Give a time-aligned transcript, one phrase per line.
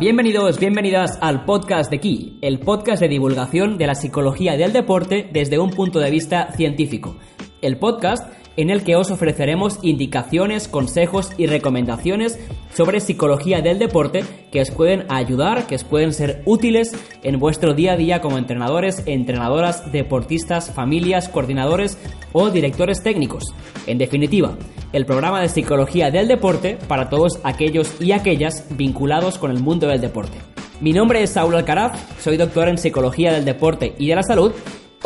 [0.00, 5.30] Bienvenidos, bienvenidas al podcast de Key, el podcast de divulgación de la psicología del deporte
[5.32, 7.16] desde un punto de vista científico.
[7.62, 12.38] El podcast en el que os ofreceremos indicaciones, consejos y recomendaciones
[12.74, 17.74] sobre psicología del deporte que os pueden ayudar, que os pueden ser útiles en vuestro
[17.74, 21.98] día a día como entrenadores, entrenadoras, deportistas, familias, coordinadores
[22.32, 23.44] o directores técnicos.
[23.86, 24.56] En definitiva,
[24.92, 29.88] el programa de psicología del deporte para todos aquellos y aquellas vinculados con el mundo
[29.88, 30.38] del deporte.
[30.80, 34.52] Mi nombre es Saúl Alcaraz, soy doctor en psicología del deporte y de la salud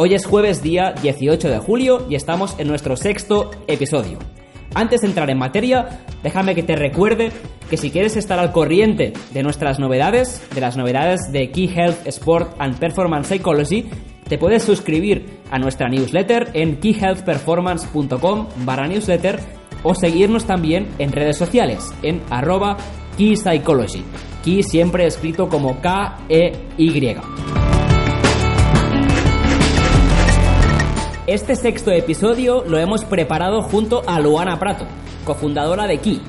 [0.00, 4.20] Hoy es jueves día 18 de julio y estamos en nuestro sexto episodio.
[4.72, 7.32] Antes de entrar en materia, déjame que te recuerde
[7.68, 12.06] que si quieres estar al corriente de nuestras novedades, de las novedades de Key Health
[12.06, 13.90] Sport and Performance Psychology,
[14.28, 19.40] te puedes suscribir a nuestra newsletter en keyhealthperformance.com barra newsletter
[19.82, 22.76] o seguirnos también en redes sociales en arroba
[23.16, 24.04] Key Psychology.
[24.44, 27.16] Key siempre escrito como K-E-Y.
[31.28, 34.86] Este sexto episodio lo hemos preparado junto a Luana Prato,
[35.26, 36.22] cofundadora de Key.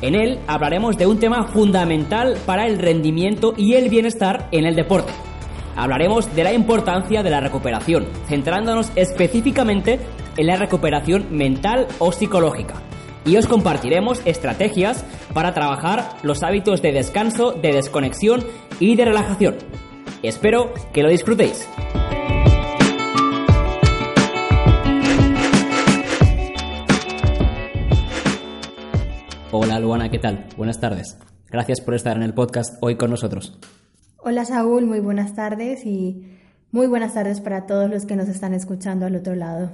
[0.00, 4.74] En él hablaremos de un tema fundamental para el rendimiento y el bienestar en el
[4.74, 5.12] deporte.
[5.76, 10.00] Hablaremos de la importancia de la recuperación, centrándonos específicamente
[10.38, 12.76] en la recuperación mental o psicológica.
[13.26, 15.04] Y os compartiremos estrategias
[15.34, 18.46] para trabajar los hábitos de descanso, de desconexión
[18.80, 19.56] y de relajación.
[20.22, 21.68] Espero que lo disfrutéis.
[29.60, 30.46] Hola Luana, ¿qué tal?
[30.56, 31.18] Buenas tardes.
[31.50, 33.58] Gracias por estar en el podcast hoy con nosotros.
[34.18, 36.38] Hola Saúl, muy buenas tardes y
[36.70, 39.72] muy buenas tardes para todos los que nos están escuchando al otro lado.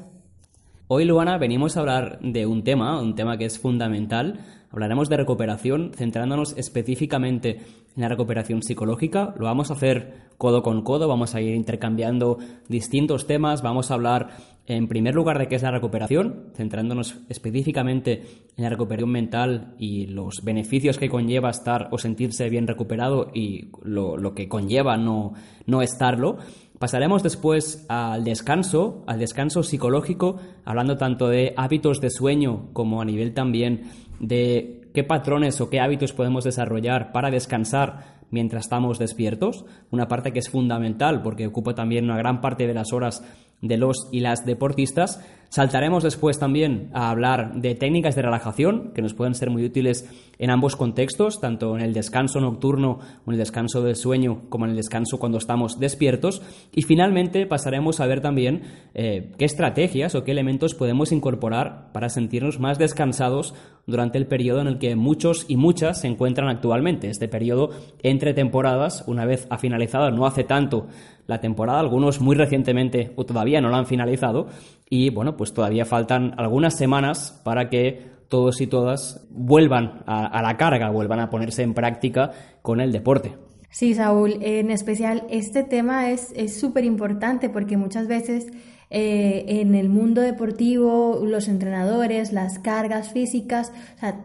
[0.86, 4.40] Hoy, Luana, venimos a hablar de un tema, un tema que es fundamental.
[4.70, 7.62] Hablaremos de recuperación, centrándonos específicamente
[7.96, 9.34] en la recuperación psicológica.
[9.38, 12.36] Lo vamos a hacer codo con codo, vamos a ir intercambiando
[12.68, 14.36] distintos temas, vamos a hablar
[14.66, 18.22] en primer lugar de qué es la recuperación, centrándonos específicamente
[18.56, 23.70] en la recuperación mental y los beneficios que conlleva estar o sentirse bien recuperado y
[23.82, 25.32] lo, que conlleva no,
[25.66, 26.38] no estarlo.
[26.78, 33.04] Pasaremos después al descanso, al descanso psicológico, hablando tanto de hábitos de sueño como a
[33.04, 39.64] nivel también de qué patrones o qué hábitos podemos desarrollar para descansar mientras estamos despiertos,
[39.92, 43.22] una parte que es fundamental porque ocupa también una gran parte de las horas
[43.60, 45.20] de los y las deportistas.
[45.48, 50.04] Saltaremos después también a hablar de técnicas de relajación que nos pueden ser muy útiles
[50.38, 54.64] en ambos contextos, tanto en el descanso nocturno o en el descanso del sueño como
[54.64, 56.42] en el descanso cuando estamos despiertos.
[56.72, 58.62] Y finalmente pasaremos a ver también
[58.94, 63.54] eh, qué estrategias o qué elementos podemos incorporar para sentirnos más descansados
[63.86, 67.70] durante el periodo en el que muchos y muchas se encuentran actualmente, este periodo
[68.02, 70.86] entre temporadas, una vez ha finalizado, no hace tanto
[71.26, 74.48] la temporada, algunos muy recientemente o todavía no la han finalizado
[74.88, 80.56] y bueno, pues todavía faltan algunas semanas para que todos y todas vuelvan a, la
[80.56, 82.32] carga, vuelvan a ponerse en práctica
[82.62, 83.34] con el deporte.
[83.70, 88.46] Sí, Saúl, en especial este tema es súper importante porque muchas veces
[88.90, 94.20] eh, en el mundo deportivo, los entrenadores, las cargas físicas, o sea,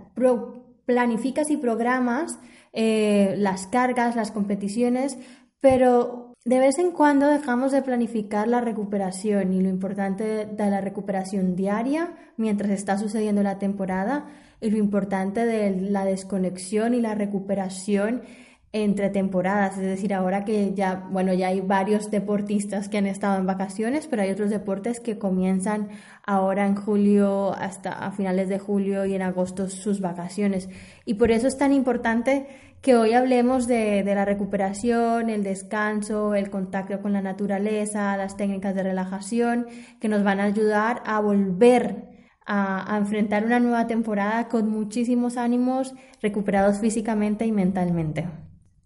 [0.86, 2.40] planificas y programas
[2.72, 5.18] eh, las cargas, las competiciones,
[5.59, 10.82] pero de vez en cuando dejamos de planificar la recuperación y lo importante de la
[10.82, 14.26] recuperación diaria mientras está sucediendo la temporada
[14.59, 18.24] y lo importante de la desconexión y la recuperación
[18.72, 23.40] entre temporadas, es decir, ahora que ya, bueno, ya hay varios deportistas que han estado
[23.40, 25.90] en vacaciones, pero hay otros deportes que comienzan
[26.24, 30.70] ahora en julio hasta a finales de julio y en agosto sus vacaciones.
[31.06, 32.48] Y por eso es tan importante
[32.81, 38.73] que hoy hablemos de, la recuperación, el descanso, el contacto con la naturaleza, las técnicas
[38.75, 39.67] de relajación,
[39.99, 42.08] que nos van a ayudar a volver
[42.46, 48.28] a, enfrentar una nueva temporada con muchísimos ánimos recuperados físicamente y mentalmente.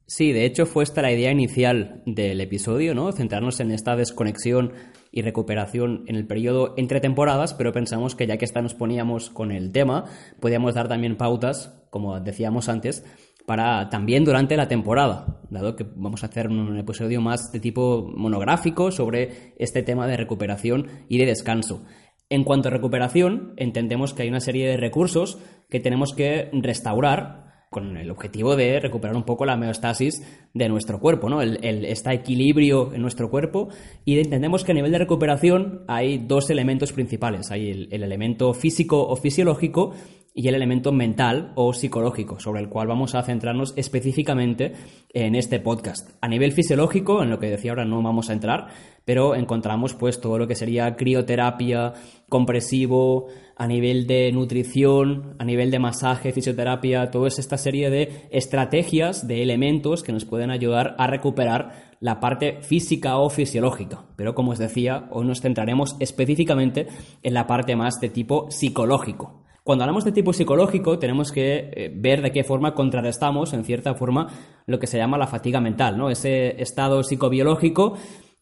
[0.05, 3.11] Sí, de hecho fue esta la idea inicial del episodio, ¿no?
[3.13, 4.73] Centrarnos en esta desconexión
[5.11, 9.29] y recuperación en el periodo entre temporadas, pero pensamos que ya que esta nos poníamos
[9.29, 10.05] con el tema,
[10.39, 13.05] podíamos dar también pautas, como decíamos antes,
[13.45, 18.11] para también durante la temporada, dado que vamos a hacer un episodio más de tipo
[18.15, 21.83] monográfico sobre este tema de recuperación y de descanso.
[22.29, 25.37] En cuanto a recuperación, entendemos que hay una serie de recursos
[25.69, 30.23] que tenemos que restaurar con el objetivo de recuperar un poco la homeostasis
[30.53, 31.41] de nuestro cuerpo, ¿no?
[31.41, 33.69] El, este equilibrio en nuestro cuerpo
[34.05, 37.51] y entendemos que a nivel de recuperación hay dos elementos principales.
[37.51, 39.93] Hay el elemento físico o fisiológico
[40.33, 44.73] y el elemento mental o psicológico, sobre el cual vamos a centrarnos específicamente
[45.13, 46.09] en este podcast.
[46.21, 48.67] A nivel fisiológico, en lo que decía ahora no vamos a entrar,
[49.05, 51.93] pero encontramos pues todo lo que sería crioterapia,
[52.29, 59.27] compresivo, a nivel de nutrición, a nivel de masaje, fisioterapia, toda esta serie de estrategias,
[59.27, 64.05] de elementos que nos pueden ayudar a recuperar la parte física o fisiológica.
[64.15, 66.87] Pero como os decía, hoy nos centraremos específicamente
[67.21, 69.42] en la parte más de tipo psicológico.
[69.63, 73.95] Cuando hablamos de tipo psicológico, tenemos que eh, ver de qué forma contrarrestamos, en cierta
[73.95, 74.27] forma,
[74.65, 76.09] lo que se llama la fatiga mental, ¿no?
[76.09, 77.93] Ese estado psicobiológico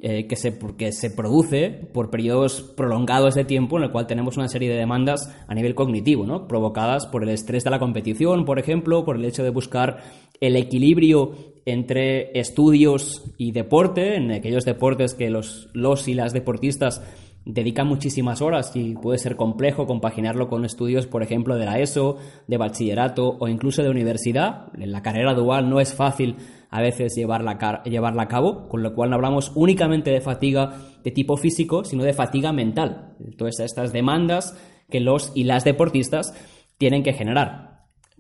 [0.04, 0.58] eh, que, se,
[0.92, 5.32] se produce por periodos prolongados de tiempo en el cual tenemos una serie de demandas
[5.48, 6.48] a nivel cognitivo, ¿no?
[6.48, 10.02] provocadas por el estrés de la competición, por ejemplo, por el hecho de buscar
[10.40, 11.34] el equilibrio
[11.66, 17.04] entre estudios y deporte, en aquellos deportes que los, los y las deportistas
[17.46, 22.18] dedica muchísimas horas y puede ser complejo compaginarlo con estudios, por ejemplo, de la ESO,
[22.48, 24.68] de bachillerato o incluso de universidad.
[24.78, 26.38] En la carrera dual no es fácil
[26.70, 30.74] a veces llevarla, llevarla a cabo, con lo cual no hablamos únicamente de fatiga
[31.04, 33.16] de tipo físico, sino de fatiga mental.
[33.38, 34.58] Todas estas demandas
[34.90, 36.34] que los y las deportistas
[36.78, 37.72] tienen que generar.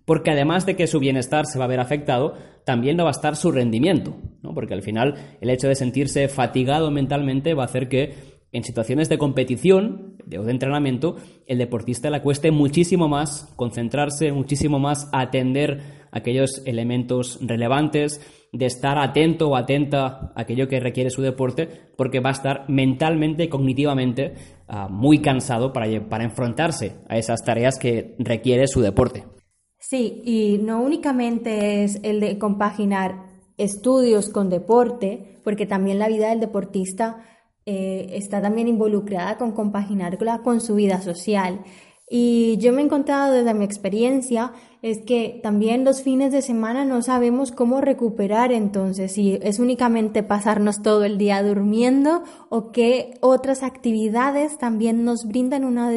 [0.06, 2.34] Porque además de que su bienestar se va a ver afectado,
[2.66, 4.54] también no va a estar su rendimiento, ¿no?
[4.54, 9.09] porque al final el hecho de sentirse fatigado mentalmente va a hacer que en situaciones
[9.09, 11.15] de competición o de entrenamiento,
[11.48, 18.21] el deportista le cueste muchísimo más concentrarse, muchísimo más atender aquellos elementos relevantes,
[18.51, 22.69] de estar atento o atenta a aquello que requiere su deporte, porque va a estar
[22.69, 24.33] mentalmente, cognitivamente,
[24.68, 29.24] ah, muy cansado para, para enfrentarse a esas tareas que requiere su deporte.
[29.80, 36.30] Sí, y no únicamente es el de compaginar estudios con deporte, porque también la vida
[36.30, 37.24] del deportista
[37.66, 41.62] eh, está también involucrada con compaginarla con su vida social.
[42.13, 46.84] Y yo me he encontrado desde mi experiencia es que también los fines de semana
[46.84, 53.13] no sabemos cómo recuperar entonces, si es únicamente pasarnos todo el día durmiendo o qué
[53.22, 55.90] otras actividades también nos brindan una,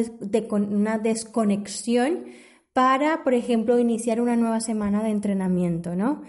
[0.51, 2.23] una desconexión
[2.71, 6.21] para, por ejemplo, iniciar una nueva semana de entrenamiento, ¿no?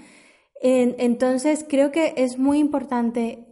[0.62, 3.45] entonces creo que es muy importante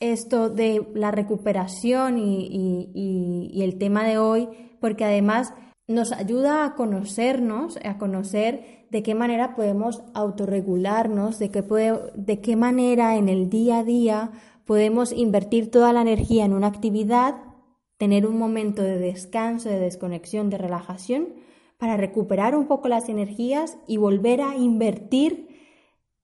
[0.00, 4.48] esto de la recuperación y, el tema de hoy,
[4.80, 5.54] porque además
[5.88, 11.62] nos ayuda a conocernos, a conocer de qué manera podemos autorregularnos, de qué,
[12.14, 14.32] de qué manera en el día a día
[14.64, 17.36] podemos invertir toda la energía en una actividad,
[17.96, 21.28] tener un momento de descanso, de desconexión, de relajación,
[21.78, 25.45] para recuperar un poco las energías y volver a invertir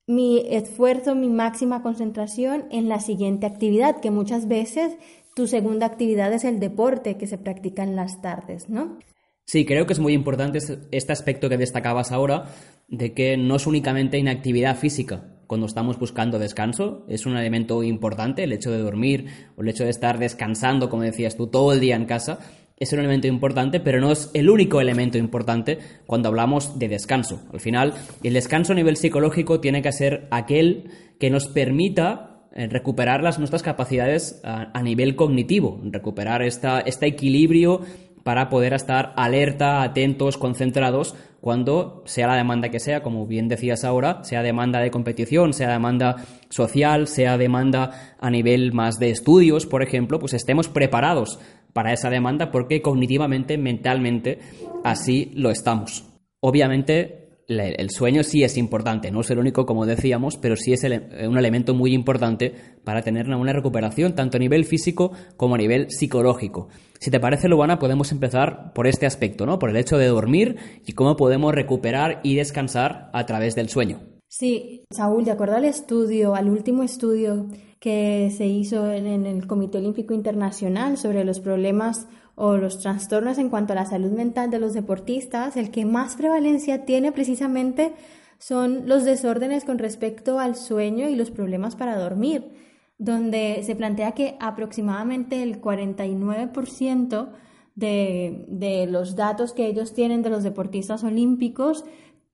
[0.07, 4.97] mi esfuerzo, mi máxima concentración en la siguiente actividad, que muchas veces
[5.35, 8.99] tu segunda actividad es el deporte que se practica en las tardes, ¿no?
[9.45, 10.59] Sí, creo que es muy importante
[10.91, 12.47] este aspecto que destacabas ahora,
[12.89, 15.29] de que no es únicamente inactividad física.
[15.47, 19.27] Cuando estamos buscando descanso, es un elemento importante el hecho de dormir
[19.57, 22.39] o el hecho de estar descansando, como decías tú, todo el día en casa,
[22.83, 27.41] es un elemento importante, pero no es el único elemento importante cuando hablamos de descanso.
[27.53, 30.91] Al final, el descanso a nivel psicológico tiene que ser aquel
[31.21, 37.83] que nos permita eh, recuperar las, nuestras capacidades a, nivel cognitivo, recuperar esta, este equilibrio
[38.25, 43.85] para poder estar alerta, atentos, concentrados cuando sea la demanda que sea, como bien decías
[43.85, 46.17] ahora, sea demanda de competición, sea demanda
[46.51, 51.41] social, sea demanda a nivel más de estudios, por ejemplo, pues estemos preparados
[51.73, 54.39] para esa demanda porque cognitivamente, mentalmente,
[54.85, 56.05] así lo estamos.
[56.41, 60.85] Obviamente, el sueño sí es importante, no es el único, como decíamos, pero sí es
[60.85, 65.91] un elemento muy importante para tener una recuperación, tanto a nivel físico como a nivel
[65.91, 66.69] psicológico.
[66.99, 69.59] Si te parece, Luana, podemos empezar por este aspecto, ¿no?
[69.59, 74.01] Por el hecho de dormir y cómo podemos recuperar y descansar a través del sueño.
[74.29, 77.49] Sí, Saúl, de acuerdo al estudio, al último estudio
[77.83, 83.49] que se hizo en, el Comité Olímpico Internacional sobre los problemas o los trastornos en
[83.51, 87.93] cuanto a la salud mental de los deportistas, el que más prevalencia tiene precisamente
[88.39, 92.53] son los desórdenes con respecto al sueño y los problemas para dormir,
[92.99, 97.31] donde se plantea que aproximadamente el 49%
[97.75, 101.85] de, de los datos que ellos tienen de los deportistas olímpicos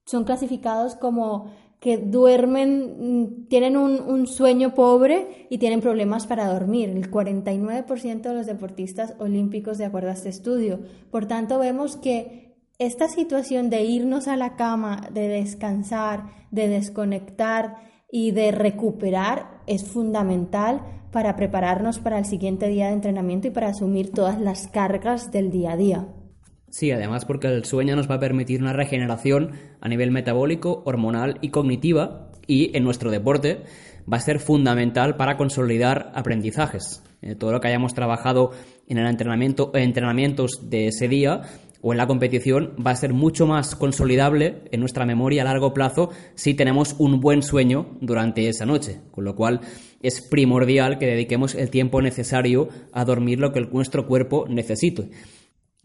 [0.04, 6.88] son clasificados como que duermen, mm, tienen un, sueño pobre y tienen problemas para dormir.
[6.90, 10.80] El 49% de los deportistas olímpicos, de acuerdo a este estudio.
[11.10, 17.76] Por tanto, vemos que esta situación de irnos a la cama, de descansar, de desconectar
[18.10, 20.82] y de recuperar es fundamental
[21.12, 25.50] para prepararnos para el siguiente día de entrenamiento y para asumir todas las cargas del
[25.50, 26.08] día a día.
[26.70, 31.38] Sí, además porque el sueño nos va a permitir una regeneración a nivel metabólico, hormonal
[31.40, 33.62] y cognitiva y en nuestro deporte
[34.10, 37.02] va a ser fundamental para consolidar aprendizajes.
[37.22, 38.52] Eh, todo lo que hayamos trabajado
[38.86, 41.42] en el entrenamiento, entrenamientos de ese día
[41.80, 45.72] o en la competición va a ser mucho más consolidable en nuestra memoria a largo
[45.72, 49.00] plazo si tenemos un buen sueño durante esa noche.
[49.10, 49.60] Con lo cual
[50.02, 55.10] es primordial que dediquemos el tiempo necesario a dormir lo que nuestro cuerpo necesite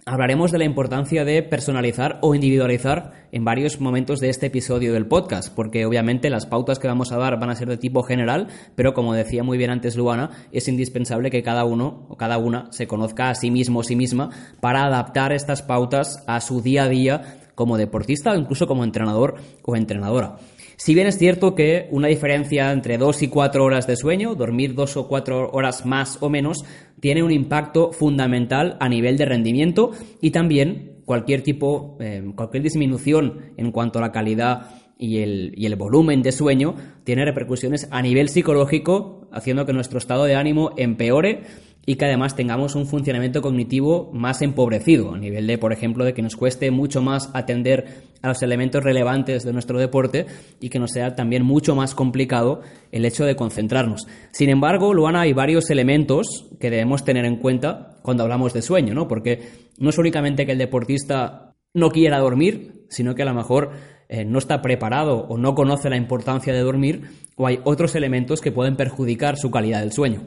[0.05, 5.05] hablaremos de la importancia de personalizar o individualizar en varios momentos de este episodio del
[5.05, 8.48] podcast, porque obviamente las pautas que vamos a dar van a ser de tipo general,
[8.75, 12.72] pero como decía muy bien antes Luana, es indispensable que cada uno o cada una
[12.72, 14.29] se conozca a sí mismo o sí misma
[14.60, 19.36] para adaptar estas pautas a su día a día como deportista o incluso como entrenador
[19.63, 20.38] o entrenadora.
[20.83, 24.75] Si bien es cierto que una diferencia entre dos y cuatro horas de sueño, dormir
[24.75, 26.65] dos o cuatro horas más o menos,
[26.99, 33.53] tiene un impacto fundamental a nivel de rendimiento y también cualquier tipo, eh, cualquier disminución
[33.55, 36.75] en cuanto a la calidad y el, y el, volumen de sueño
[37.05, 41.43] tiene repercusiones a nivel psicológico, haciendo que nuestro estado de ánimo empeore
[41.85, 46.13] y que además tengamos un funcionamiento cognitivo más empobrecido, a nivel de, por ejemplo, de
[46.13, 50.25] que nos cueste mucho más atender a los elementos relevantes de nuestro deporte
[50.61, 52.61] y que nos sea también mucho más complicado
[52.91, 54.07] el hecho de concentrarnos.
[54.31, 58.93] Sin embargo, Luana, hay varios elementos que debemos tener en cuenta cuando hablamos de sueño,
[58.93, 59.07] ¿no?
[59.07, 59.41] Porque
[59.77, 63.71] no es únicamente que el deportista no quiera dormir, sino que a lo mejor
[64.07, 68.39] eh, no está preparado o no conoce la importancia de dormir, o hay otros elementos
[68.39, 70.21] que pueden perjudicar su calidad del sueño.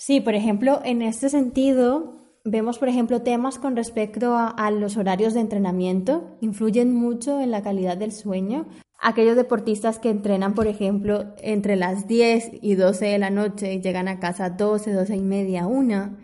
[0.00, 5.34] Sí, por ejemplo, en este sentido, vemos, por ejemplo, temas con respecto a, los horarios
[5.34, 8.66] de entrenamiento, influyen mucho en la calidad del sueño.
[8.98, 13.82] Aquellos deportistas que entrenan, por ejemplo, entre las 10 y 12 de la noche y
[13.82, 16.16] llegan a casa 12, 12 y media, una,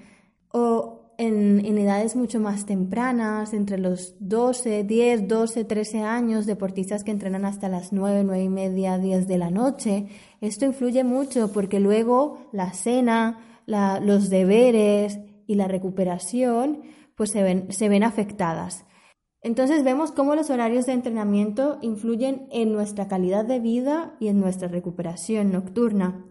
[0.52, 7.04] o en, en, edades mucho más tempranas, entre los 12, 10, 12, 13 años, deportistas
[7.04, 10.06] que entrenan hasta las 9, 9 y media, 10 de la noche.
[10.40, 16.82] Esto influye mucho porque luego la cena, los deberes y la recuperación
[17.14, 18.84] pues se ven, se ven afectadas.
[19.42, 24.40] Entonces vemos cómo los horarios de entrenamiento influyen en nuestra calidad de vida y en
[24.40, 26.24] nuestra recuperación nocturna.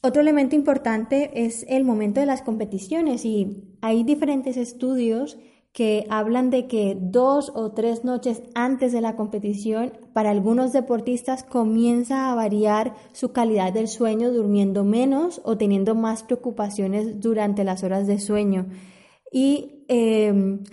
[0.00, 5.38] Otro elemento importante es el momento de las competiciones y hay diferentes estudios
[5.72, 11.44] que hablan de que dos o tres noches antes de la competición, para algunos deportistas
[11.44, 17.84] comienza a variar su calidad del sueño durmiendo menos o teniendo más preocupaciones durante las
[17.84, 18.66] horas de sueño.
[19.30, 20.64] Y em,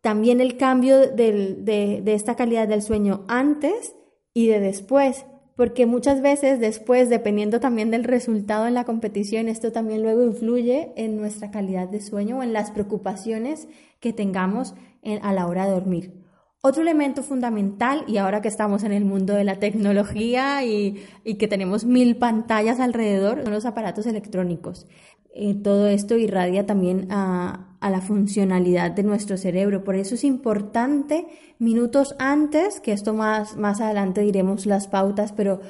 [0.00, 3.94] también el cambio de esta calidad del sueño antes
[4.32, 5.26] y de después
[5.58, 10.92] porque muchas veces después, dependiendo también del resultado en la competición, esto también luego influye
[10.94, 13.66] en nuestra calidad de sueño o en las preocupaciones
[13.98, 14.74] que tengamos
[15.20, 16.14] a la hora de dormir.
[16.60, 21.48] Otro elemento fundamental, y ahora que estamos en el mundo de la tecnología y, que
[21.48, 24.86] tenemos mil pantallas alrededor, son los aparatos electrónicos.
[25.34, 29.84] Eh, todo esto irradia también a, a, la funcionalidad de nuestro cerebro.
[29.84, 31.26] Por eso es importante
[31.58, 35.60] minutos antes, que esto más, más adelante diremos las pautas, pero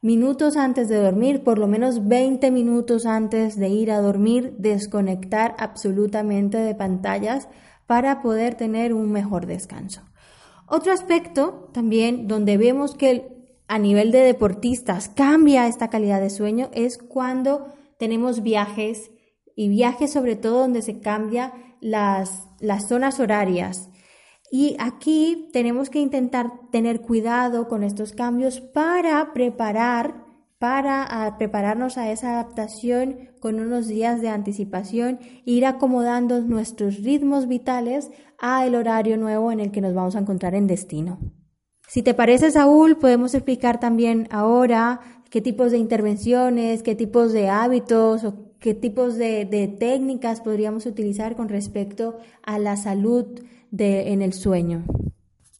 [0.00, 5.54] minutos antes de dormir, por lo menos 20 minutos antes de ir a dormir, desconectar
[5.58, 7.48] absolutamente de pantallas
[7.86, 10.02] para poder tener un mejor descanso.
[10.66, 13.38] Otro aspecto también donde vemos que
[13.68, 19.10] a nivel de deportistas cambia esta calidad de sueño es cuando tenemos viajes
[19.58, 23.90] y viajes sobre todo donde se cambia las, las zonas horarias.
[24.52, 30.26] Y aquí tenemos que intentar tener cuidado con estos cambios para preparar,
[30.60, 38.12] para prepararnos a esa adaptación con unos días de anticipación, ir acomodando nuestros ritmos vitales
[38.38, 41.18] a el horario nuevo en el que nos vamos a encontrar en destino.
[41.88, 45.00] Si te parece, Saúl, podemos explicar también ahora
[45.30, 51.36] qué tipos de intervenciones, qué tipos de hábitos o qué tipos de, técnicas podríamos utilizar
[51.36, 53.26] con respecto a la salud
[53.76, 54.84] en el sueño.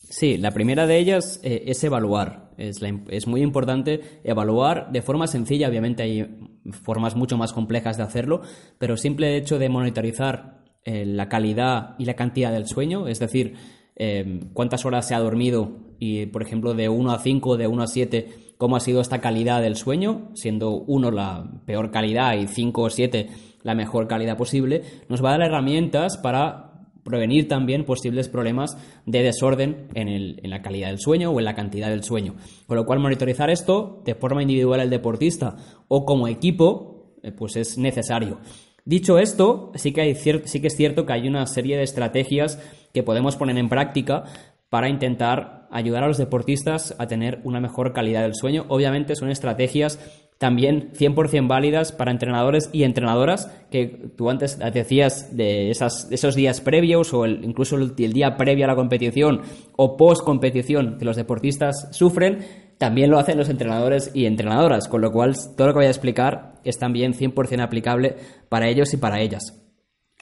[0.09, 2.49] Sí, la primera de ellas eh, es evaluar.
[2.57, 6.27] Es, es, muy importante evaluar de forma sencilla, obviamente hay
[6.73, 8.41] formas mucho más complejas de hacerlo,
[8.79, 13.55] pero simple hecho de monitorizar eh, la calidad y la cantidad del sueño, es decir,
[13.97, 17.83] eh, cuántas horas se ha dormido y, por ejemplo, de 1 a 5, de 1
[17.83, 18.29] a 7,
[18.59, 22.91] cómo ha sido esta calidad del sueño, siendo 1 la peor calidad y 5 o
[22.91, 23.29] 7
[23.63, 26.69] la mejor calidad posible, nos va a dar herramientas para
[27.05, 31.89] prevenir también posibles problemas de desorden en, la calidad del sueño o en la cantidad
[31.89, 32.35] del sueño.
[32.67, 35.57] Con lo cual, monitorizar esto de forma individual el deportista
[35.89, 38.39] o como equipo, eh, pues es necesario.
[38.85, 42.59] Dicho esto, sí que, hay sí que es cierto que hay una serie de estrategias
[42.93, 44.25] que podemos poner en práctica
[44.71, 48.65] para intentar ayudar a los deportistas a tener una mejor calidad del sueño.
[48.69, 49.99] Obviamente son estrategias
[50.39, 56.61] también 100% válidas para entrenadores y entrenadoras, que tú antes decías de, esas, esos días
[56.61, 59.43] previos o incluso el, el, día previo a la competición
[59.77, 62.39] o post competición que los deportistas sufren,
[62.79, 65.91] también lo hacen los entrenadores y entrenadoras, con lo cual todo lo que voy a
[65.91, 68.15] explicar es también 100% aplicable
[68.49, 69.61] para ellos y para ellas.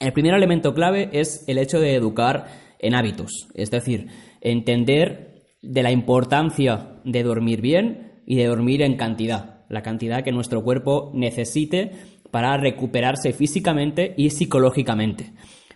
[0.00, 2.46] El primer elemento clave es el hecho de educar
[2.78, 4.08] en hábitos, es decir,
[4.50, 10.32] entender de la importancia de dormir bien y de dormir en cantidad la cantidad que
[10.32, 11.92] nuestro cuerpo necesite
[12.30, 15.32] para recuperarse físicamente y psicológicamente.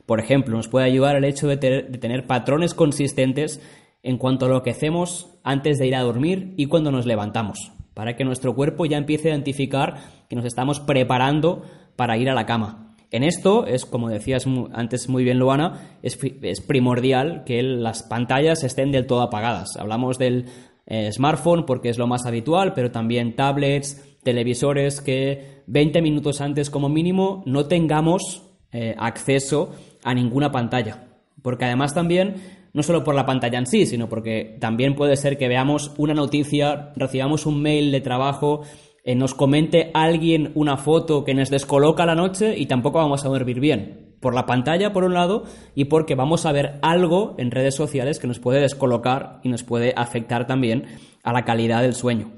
[0.07, 3.61] Por ejemplo, nos puede ayudar el hecho de, tener patrones consistentes
[4.03, 7.73] en cuanto a lo que hacemos antes de ir a dormir y cuando nos levantamos,
[7.95, 9.97] para que nuestro cuerpo ya empiece a identificar
[10.29, 11.62] que nos estamos preparando
[11.97, 12.89] para ir a la cama.
[13.11, 18.62] En esto es, como decías antes muy bien, Luana, es, es primordial que las pantallas
[18.62, 19.76] estén del todo apagadas.
[19.76, 20.47] Hablamos del
[20.87, 26.71] eh, smartphone porque es lo más habitual, pero también tablets, televisores que 20 minutos antes
[26.71, 29.73] como mínimo no tengamos eh, acceso
[30.05, 31.09] a ninguna pantalla.
[31.43, 32.35] Porque además también,
[32.73, 36.14] no solo por la pantalla en sí, sino porque también puede ser que veamos una
[36.14, 38.62] noticia, recibamos un mail de trabajo,
[39.04, 43.28] eh, nos comente alguien una foto que nos descoloca la noche y tampoco vamos a
[43.28, 47.50] dormir bien por la pantalla, por un lado, y porque vamos a ver algo en
[47.50, 50.85] redes sociales que nos puede descolocar y nos puede afectar también
[51.23, 52.33] a la calidad del sueño.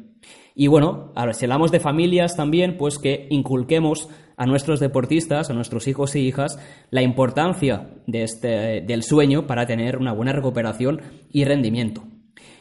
[0.54, 5.54] Y bueno, ahora si hablamos de familias también, pues que inculquemos a nuestros deportistas, a
[5.54, 6.58] nuestros hijos y hijas,
[6.90, 11.00] la importancia de este, del sueño para tener una buena recuperación
[11.30, 12.04] y rendimiento.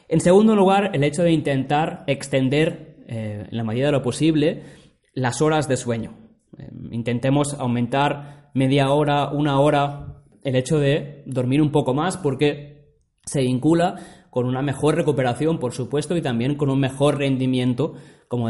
[0.08, 4.64] En segundo lugar, el hecho de intentar extender, eh, en la medida de lo posible,
[5.14, 6.18] las horas de sueño.
[6.58, 12.96] Eh, intentemos aumentar media hora, una hora, el hecho de dormir un poco más porque
[13.26, 13.96] se vincula
[14.30, 17.96] con una mejor recuperación, por supuesto, y también con un mejor rendimiento,
[18.28, 18.48] como,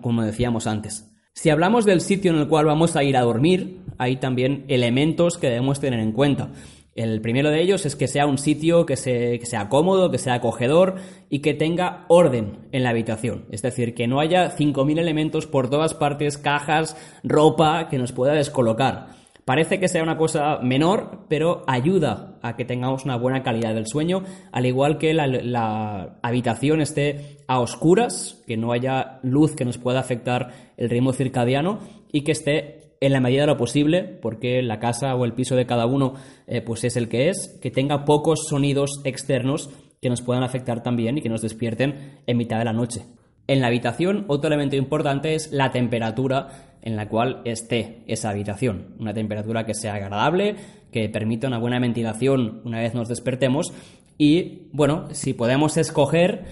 [0.00, 1.10] como decíamos antes.
[1.34, 5.36] Si hablamos del sitio en el cual vamos a ir a dormir, hay también elementos
[5.36, 6.52] que debemos tener en cuenta.
[6.94, 10.96] El primero de ellos es que sea un sitio que, sea cómodo, que sea acogedor
[11.28, 13.46] y que tenga orden en la habitación.
[13.50, 18.34] Es decir, que no haya 5.000 elementos por todas partes, cajas, ropa que nos pueda
[18.34, 19.08] descolocar.
[19.44, 23.86] Parece que sea una cosa menor, pero ayuda a que tengamos una buena calidad del
[23.86, 29.76] sueño, al igual que la, habitación esté a oscuras, que no haya luz que nos
[29.76, 31.80] pueda afectar el ritmo circadiano
[32.10, 35.56] y que esté en la medida de lo posible, porque la casa o el piso
[35.56, 36.14] de cada uno
[36.46, 40.82] eh, pues es el que es, que tenga pocos sonidos externos que nos puedan afectar
[40.82, 43.02] también y que nos despierten en mitad de la noche.
[43.46, 48.94] En la habitación, otro elemento importante es la temperatura en la cual esté esa habitación.
[48.98, 50.56] Una temperatura que sea agradable,
[50.92, 53.72] que permita una buena ventilación una vez nos despertemos
[54.16, 56.44] y, bueno, si podemos escoger,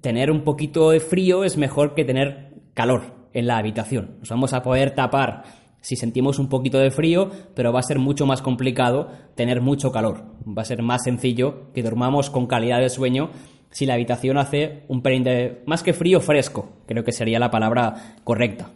[0.00, 4.16] tener un poquito de frío es mejor que tener calor en la habitación.
[4.20, 5.44] Nos vamos a poder tapar
[5.86, 9.92] si sentimos un poquito de frío, pero va a ser mucho más complicado tener mucho
[9.92, 10.24] calor.
[10.44, 13.30] Va a ser más sencillo que dormamos con calidad de sueño
[13.70, 15.24] si la habitación hace un pelín
[15.64, 18.72] más que frío, fresco, creo que sería la palabra correcta.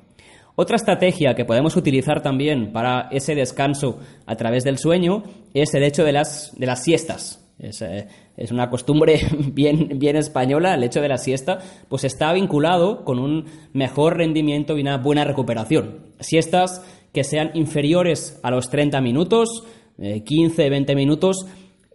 [0.55, 5.83] Otra estrategia que podemos utilizar también para ese descanso a través del sueño es el
[5.83, 7.44] hecho de las, de las siestas.
[7.61, 8.07] Es, eh,
[8.51, 9.20] una costumbre
[9.53, 13.44] bien, bien española, el hecho de la siesta, pues está vinculado con un
[13.75, 16.07] mejor rendimiento y una buena recuperación.
[16.20, 19.64] Siestas que sean inferiores a los 30 minutos,
[19.99, 21.46] 15, eh, 20 minutos,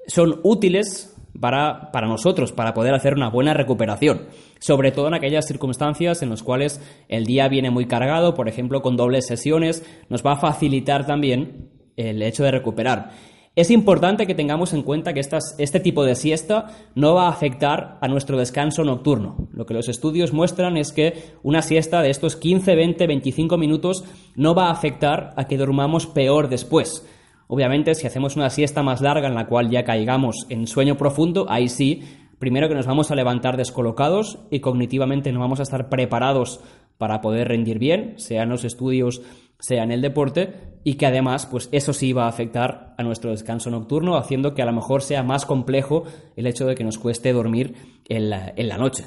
[0.07, 4.27] son útiles para, para nosotros, para poder hacer una buena recuperación.
[4.59, 8.81] Sobre todo en aquellas circunstancias en las cuales el día viene muy cargado, por ejemplo,
[8.81, 13.11] con dobles sesiones, nos va a facilitar también el hecho de recuperar.
[13.55, 17.97] Es importante que tengamos en cuenta que este tipo de siesta no va a afectar
[18.01, 19.47] a nuestro descanso nocturno.
[19.53, 24.03] Lo que los estudios muestran es que una siesta de estos 15, 20, 25 minutos
[24.35, 27.07] no va a afectar a que durmamos peor después.
[27.47, 31.45] Obviamente, si hacemos una siesta más larga en la cual ya caigamos en sueño profundo,
[31.47, 32.03] ahí sí,
[32.39, 36.59] primero que nos vamos a levantar descolocados y cognitivamente no vamos a estar preparados
[36.97, 39.21] para poder rendir bien, sea en los estudios,
[39.59, 43.31] sea en el deporte, y que además, pues eso sí va a afectar a nuestro
[43.31, 46.03] descanso nocturno, haciendo que a lo mejor sea más complejo
[46.35, 47.73] el hecho de que nos cueste dormir
[48.07, 49.05] en la, en la noche.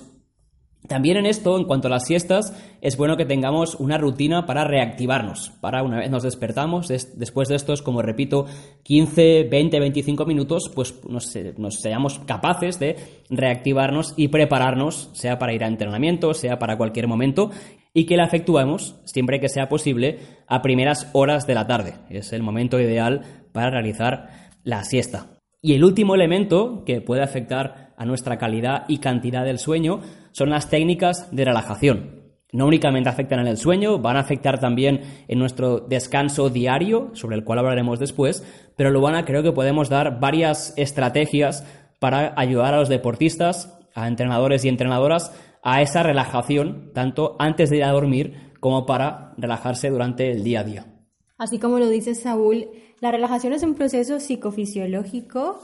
[0.86, 4.64] También en esto, en cuanto a las siestas, es bueno que tengamos una rutina para
[4.64, 8.46] reactivarnos, para una vez nos despertamos, después de estos, como repito,
[8.84, 12.96] 15, 20, 25 minutos, pues nos, nos, seamos capaces de
[13.28, 17.50] reactivarnos y prepararnos, sea para ir a entrenamiento, sea para cualquier momento,
[17.98, 21.94] y que la efectuemos, siempre que sea posible, a primeras horas de la tarde.
[22.10, 25.40] Es el momento ideal para realizar la siesta.
[25.60, 30.50] Y el último elemento que puede afectar a nuestra calidad y cantidad del sueño son
[30.50, 32.22] las técnicas de relajación.
[32.52, 37.34] No únicamente afectan en el sueño, van a afectar también en nuestro descanso diario, sobre
[37.34, 41.66] el cual hablaremos después, pero Luana creo que podemos dar varias estrategias
[41.98, 47.78] para ayudar a los deportistas, a entrenadores y entrenadoras a esa relajación, tanto antes de
[47.78, 50.86] ir a dormir como para relajarse durante el día a día.
[51.36, 52.68] Así como lo dice Saúl,
[53.00, 55.60] la relajación es un proceso psicofisiológico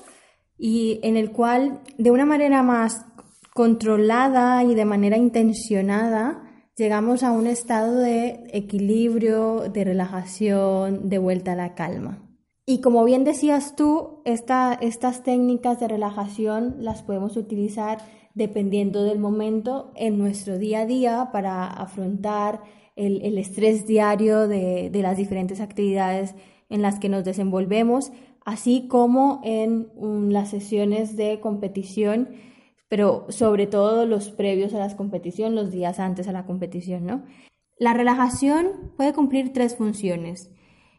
[0.57, 3.05] y en el cual de una manera más
[3.53, 6.43] controlada y de manera intencionada
[6.77, 12.21] llegamos a un estado de equilibrio, de relajación, de vuelta a la calma.
[12.67, 17.99] Y como bien decías tú, estas técnicas de relajación las podemos utilizar
[18.35, 22.63] dependiendo del momento en nuestro día a día para afrontar
[22.97, 26.35] el, estrés diario de, de, las diferentes actividades
[26.69, 28.13] en las que nos desenvolvemos,
[28.45, 29.89] así como en
[30.33, 32.29] las sesiones de competición,
[32.89, 37.25] pero sobre todo los previos a la competición, los días antes a la competición, ¿no?
[37.79, 40.51] La relajación puede cumplir tres funciones.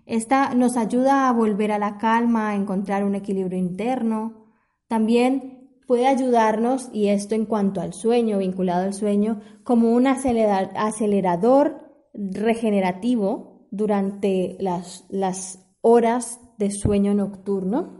[0.06, 4.45] Esta nos ayuda a volver a la calma, a encontrar un equilibrio interno.
[4.88, 5.55] También
[5.88, 11.80] puede ayudarnos, y esto en cuanto al sueño, vinculado al sueño, como un acelerador
[12.13, 18.00] regenerativo durante las, las horas de sueño nocturno.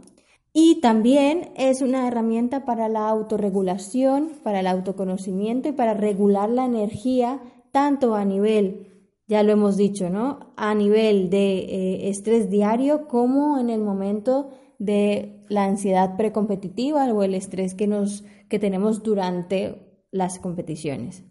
[0.52, 6.64] Y también es una herramienta para la autorregulación, para el autoconocimiento y para regular la
[6.64, 10.54] energía, tanto a nivel, ya lo hemos dicho, ¿no?
[10.56, 17.22] A nivel de eh, estrés diario como en el momento de la ansiedad precompetitiva o
[17.22, 21.24] el estrés que, nos, que tenemos durante las competiciones.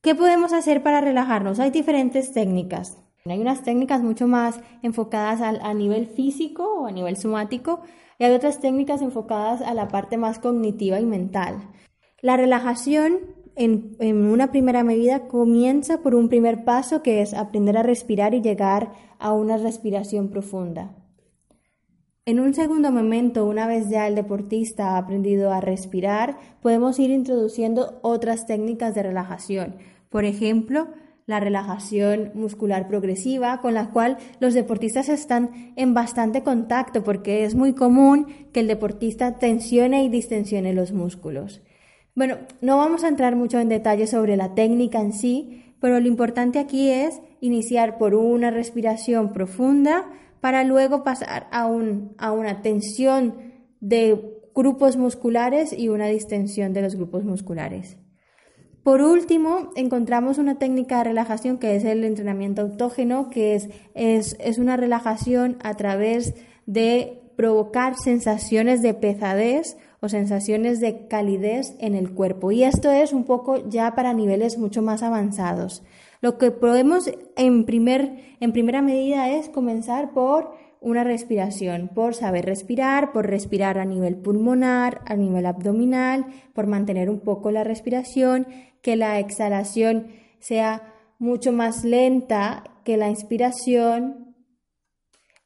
[0.00, 1.58] ¿Qué podemos hacer para relajarnos?
[1.58, 2.98] Hay diferentes técnicas.
[3.24, 7.80] Hay unas técnicas mucho más enfocadas a, nivel físico o a nivel somático
[8.18, 11.68] y hay otras técnicas enfocadas a la parte más cognitiva y mental.
[12.22, 13.18] La relajación
[13.54, 18.34] en, en, una primera medida comienza por un primer paso que es aprender a respirar
[18.34, 20.94] y llegar a una respiración profunda.
[22.28, 27.08] En un segundo momento, una vez ya el deportista ha aprendido a respirar, podemos ir
[27.08, 29.76] introduciendo otras técnicas de relajación.
[30.10, 30.88] Por ejemplo,
[31.24, 37.54] la relajación muscular progresiva, con la cual los deportistas están en bastante contacto porque es
[37.54, 41.62] muy común que el deportista tensione y distensione los músculos.
[42.14, 46.08] Bueno, no vamos a entrar mucho en detalle sobre la técnica en sí, pero lo
[46.08, 50.04] importante aquí es iniciar por una respiración profunda,
[50.40, 51.70] para luego pasar a,
[52.18, 53.34] a una tensión
[53.80, 57.96] de grupos musculares y una distensión de los grupos musculares.
[58.82, 64.36] Por último, encontramos una técnica de relajación que es el entrenamiento autógeno, que es, es,
[64.40, 66.34] es una relajación a través
[66.66, 72.50] de provocar sensaciones de pesadez o sensaciones de calidez en el cuerpo.
[72.50, 75.82] Y esto es un poco ya para niveles mucho más avanzados.
[76.20, 82.44] Lo que podemos en, primer, en primera medida es comenzar por una respiración, por saber
[82.44, 88.46] respirar, por respirar a nivel pulmonar, a nivel abdominal, por mantener un poco la respiración,
[88.82, 94.36] que la exhalación sea mucho más lenta que la inspiración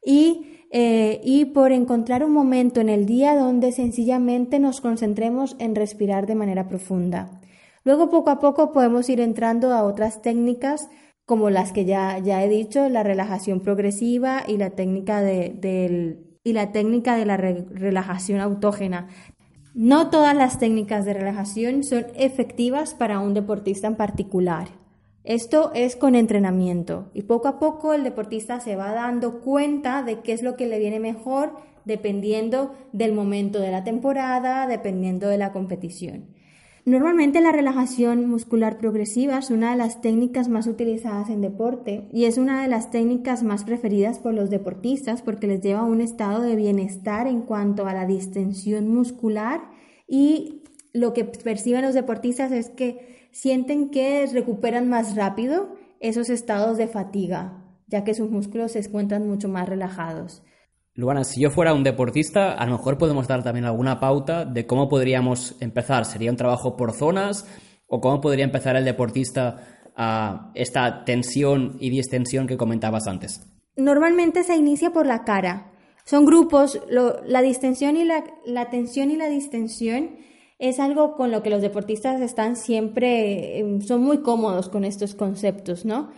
[0.05, 5.75] y, eh, y por encontrar un momento en el día donde sencillamente nos concentremos en
[5.75, 7.41] respirar de manera profunda.
[7.83, 10.89] Luego poco a poco podemos ir entrando a otras técnicas
[11.25, 16.53] como las que ya, ya he dicho, la relajación progresiva y la técnica de, y
[16.53, 19.07] la, técnica de la relajación autógena.
[19.73, 24.67] No todas las técnicas de relajación son efectivas para un deportista en particular.
[25.23, 30.19] Esto es con entrenamiento y poco a poco el deportista se va dando cuenta de
[30.19, 31.53] qué es lo que le viene mejor
[31.85, 36.27] dependiendo del momento de la temporada, dependiendo de la competición.
[36.85, 42.25] Normalmente la relajación muscular progresiva es una de las técnicas más utilizadas en deporte y
[42.25, 46.01] es una de las técnicas más preferidas por los deportistas porque les lleva a un
[46.01, 49.61] estado de bienestar en cuanto a la distensión muscular
[50.09, 56.77] y lo que perciben los deportistas es que sienten que recuperan más rápido esos estados
[56.77, 60.42] de fatiga, ya que sus músculos se encuentran mucho más relajados.
[60.95, 64.67] Luana, si yo fuera un deportista, a lo mejor podemos dar también alguna pauta de
[64.67, 66.05] cómo podríamos empezar.
[66.05, 67.47] ¿Sería un trabajo por zonas?
[67.87, 73.41] ¿O cómo podría empezar el deportista a esta tensión y distensión que comentabas antes?
[73.75, 75.71] Normalmente se inicia por la cara.
[76.05, 80.17] Son grupos, la distensión y la, tensión y la distensión
[80.59, 85.15] es algo con lo que los deportistas están siempre, em, son muy cómodos con estos
[85.15, 86.11] conceptos, ¿no?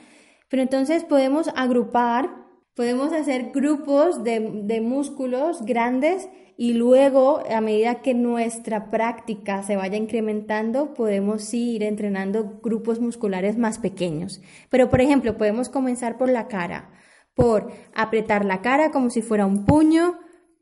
[0.49, 2.44] Pero entonces podemos agrupar,
[2.75, 9.75] podemos hacer grupos de, de músculos grandes y luego, a medida que nuestra práctica se
[9.75, 14.41] vaya incrementando, podemos ir entrenando grupos musculares más pequeños.
[14.69, 16.91] Pero, por ejemplo, podemos comenzar por la cara,
[17.33, 20.17] por apretar la cara como si fuera un puño,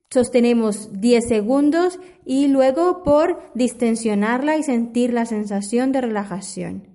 [0.09, 6.92] sostenemos 10 segundos y luego por distensionarla y sentir la sensación de relajación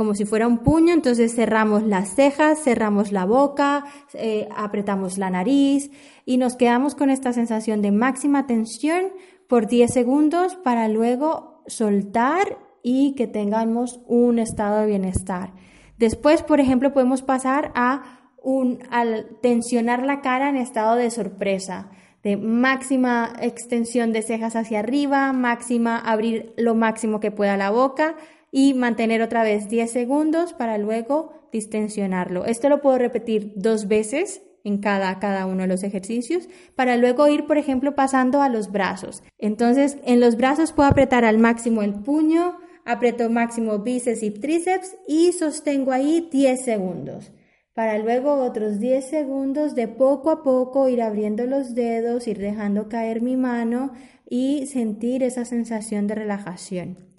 [0.00, 3.84] como si fuera un puño, entonces cerramos las cejas, cerramos la boca,
[4.14, 5.90] eh, apretamos la nariz
[6.24, 9.08] y nos quedamos con esta sensación de máxima tensión
[9.46, 15.52] por 10 segundos para luego soltar y que tengamos un estado de bienestar.
[15.98, 21.90] Después, por ejemplo, podemos pasar a un, al tensionar la cara en estado de sorpresa,
[22.22, 28.16] de máxima extensión de cejas hacia arriba, máxima abrir lo máximo que pueda la boca,
[28.50, 32.44] y mantener otra vez 10 segundos para luego distensionarlo.
[32.44, 37.28] Esto lo puedo repetir dos veces en cada, cada uno de los ejercicios para luego
[37.28, 39.22] ir, por ejemplo, pasando a los brazos.
[39.38, 44.96] Entonces, en los brazos puedo apretar al máximo el puño, aprieto máximo bíceps y tríceps
[45.06, 47.32] y sostengo ahí 10 segundos.
[47.72, 52.88] Para luego otros 10 segundos de poco a poco ir abriendo los dedos, ir dejando
[52.88, 53.92] caer mi mano
[54.28, 57.09] y sentir esa sensación de relajación.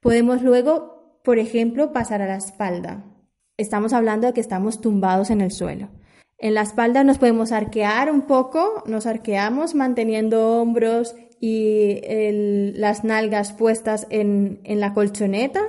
[0.00, 3.04] Podemos luego, por ejemplo, pasar a la espalda.
[3.56, 5.88] Estamos hablando de que estamos tumbados en el suelo.
[6.38, 12.00] En la espalda nos podemos arquear un poco, nos arqueamos manteniendo hombros y
[12.74, 15.62] las nalgas puestas en, la colchoneta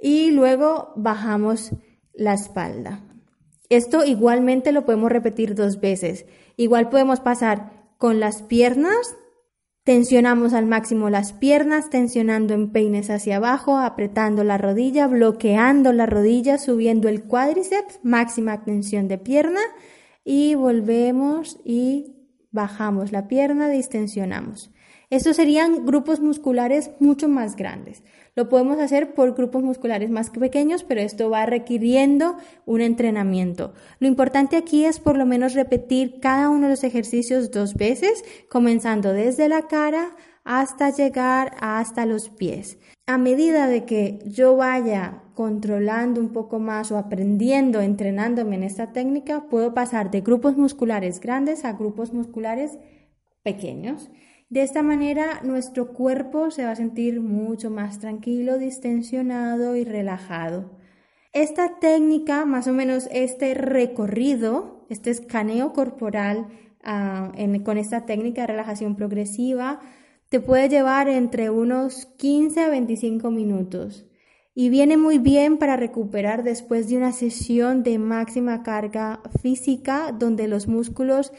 [0.00, 1.72] y luego bajamos
[2.14, 3.00] la espalda.
[3.68, 6.26] Esto igualmente lo podemos repetir dos veces.
[6.56, 9.16] Igual podemos pasar con las piernas
[9.88, 16.04] Tensionamos al máximo las piernas, tensionando en peines hacia abajo, apretando la rodilla, bloqueando la
[16.04, 19.62] rodilla, subiendo el cuádriceps, máxima tensión de pierna
[20.26, 22.18] y volvemos y
[22.50, 24.70] bajamos la pierna, distensionamos.
[25.10, 28.02] Estos serían grupos musculares mucho más grandes.
[28.34, 33.72] Lo podemos hacer por grupos musculares más pequeños, pero esto va requiriendo un entrenamiento.
[34.00, 38.22] Lo importante aquí es por lo menos repetir cada uno de los ejercicios dos veces,
[38.50, 42.78] comenzando desde la cara hasta llegar hasta los pies.
[43.06, 48.92] A medida de que yo vaya controlando un poco más o aprendiendo, entrenándome en esta
[48.92, 52.78] técnica, puedo pasar de grupos musculares grandes a grupos musculares
[53.42, 54.10] pequeños.
[54.50, 60.70] De esta manera nuestro cuerpo se va a sentir mucho más tranquilo, distensionado y relajado.
[61.34, 66.46] Esta técnica, más o menos este recorrido, este escaneo corporal
[66.82, 67.30] ah,
[67.62, 69.80] con esta técnica de relajación progresiva,
[70.30, 74.06] te puede llevar entre unos 15 a 25 minutos
[74.54, 80.48] y viene muy bien para recuperar después de una sesión de máxima carga física donde
[80.48, 81.32] los músculos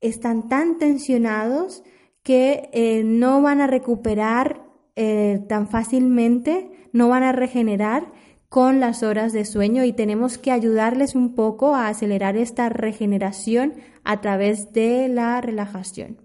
[0.00, 1.82] están tan tensionados
[2.24, 4.64] que eh, no van a recuperar
[4.96, 8.12] eh, tan fácilmente, no van a regenerar
[8.48, 13.74] con las horas de sueño y tenemos que ayudarles un poco a acelerar esta regeneración
[14.04, 16.18] a través de la relajación.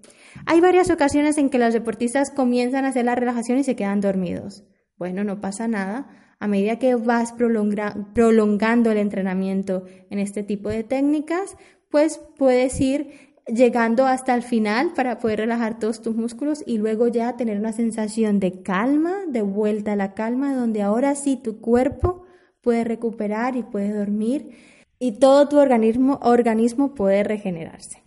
[0.46, 4.00] Hay varias ocasiones en que los deportistas comienzan a hacer la relajación y se quedan
[4.00, 4.64] dormidos.
[4.98, 6.08] Bueno, no pasa nada.
[6.40, 11.58] A medida que vas prolongando el entrenamiento en este tipo de técnicas,
[11.90, 17.08] pues puedes ir llegando hasta el final para poder relajar todos tus músculos y luego
[17.08, 21.60] ya tener una sensación de calma, de vuelta a la calma, donde ahora sí tu
[21.60, 22.24] cuerpo
[22.62, 24.52] puede recuperar y puede dormir
[25.00, 28.04] y todo tu organismo, organismo puede regenerarse.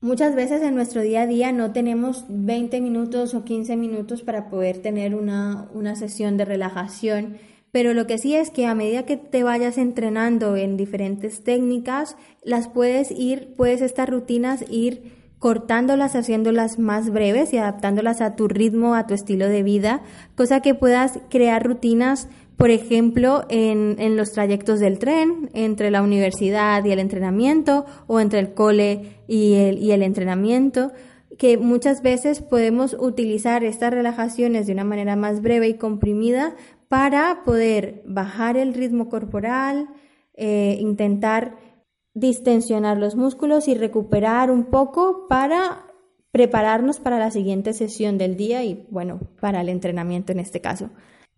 [0.00, 4.50] Muchas veces en nuestro día a día no tenemos 20 minutos o 15 minutos para
[4.50, 7.38] poder tener una, una sesión de relajación
[7.74, 12.16] pero lo que sí es que a medida que te vayas entrenando en diferentes técnicas,
[12.44, 15.10] las puedes ir, puedes estas rutinas ir
[15.40, 20.02] cortándolas, haciéndolas más breves y adaptándolas a tu ritmo, a tu estilo de vida,
[20.36, 26.02] cosa que puedas crear rutinas, por ejemplo, en, en los trayectos del tren, entre la
[26.02, 30.92] universidad y el entrenamiento, o entre el cole y el, y el entrenamiento
[31.38, 36.54] que muchas veces podemos utilizar estas relajaciones de una manera más breve y comprimida
[36.88, 39.88] para poder bajar el ritmo corporal,
[40.34, 41.56] eh, intentar
[42.14, 45.86] distensionar los músculos y recuperar un poco para
[46.30, 50.90] prepararnos para la siguiente sesión del día y, bueno, para el entrenamiento en este caso.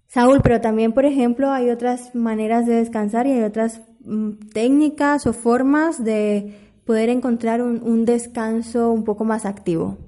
[0.07, 5.27] Saúl, pero también, por ejemplo, hay otras maneras de descansar y hay otras mm, técnicas
[5.27, 6.55] o formas de
[6.85, 9.99] poder encontrar un descanso un poco más activo.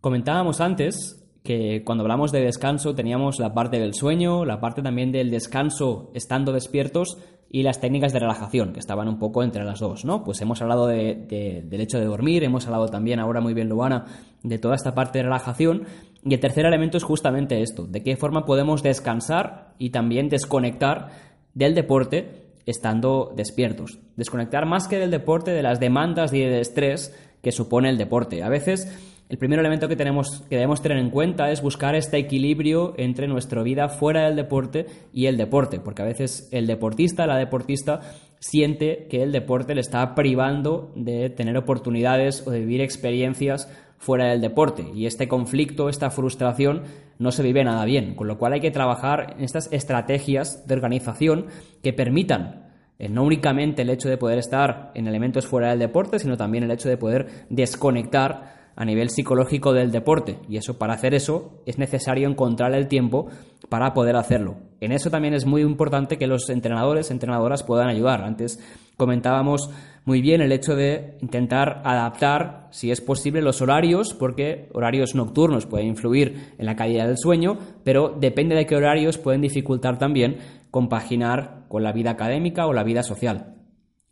[0.00, 5.12] Comentábamos antes que cuando hablamos de descanso teníamos la parte del sueño, la parte también
[5.12, 7.18] del descanso estando despiertos
[7.50, 10.22] y las técnicas de relajación, que estaban un poco entre las dos, ¿no?
[10.22, 14.04] Pues hemos hablado de, del hecho de dormir, hemos hablado también, ahora muy bien, Luana,
[14.42, 15.84] de toda esta parte de relajación.
[16.24, 21.08] Y el tercer elemento es justamente esto, de qué forma podemos descansar y también desconectar
[21.54, 23.98] del deporte estando despiertos.
[24.16, 28.42] Desconectar más que del deporte de las demandas y de estrés que supone el deporte.
[28.42, 28.92] A veces
[29.28, 33.28] el primer elemento que, tenemos, que debemos tener en cuenta es buscar este equilibrio entre
[33.28, 38.00] nuestra vida fuera del deporte y el deporte, porque a veces el deportista, la deportista,
[38.38, 44.26] siente que el deporte le está privando de tener oportunidades o de vivir experiencias fuera
[44.30, 44.86] del deporte.
[44.94, 46.84] Y este conflicto, esta frustración,
[47.18, 50.74] no se vive nada bien, con lo cual hay que trabajar en estas estrategias de
[50.74, 51.46] organización
[51.82, 56.18] que permitan eh, no únicamente el hecho de poder estar en elementos fuera del deporte,
[56.18, 60.38] sino también el hecho de poder desconectar a nivel psicológico del deporte.
[60.48, 63.26] Y eso, para hacer eso, es necesario encontrar el tiempo
[63.68, 64.54] para poder hacerlo.
[64.80, 68.22] En eso también es muy importante que los entrenadores, entrenadoras puedan ayudar.
[68.22, 68.60] Antes
[68.96, 69.68] comentábamos
[70.04, 75.66] muy bien el hecho de intentar adaptar, si es posible, los horarios, porque horarios nocturnos
[75.66, 80.36] pueden influir en la calidad del sueño, pero depende de qué horarios pueden dificultar también
[80.70, 83.56] compaginar con la vida académica o la vida social.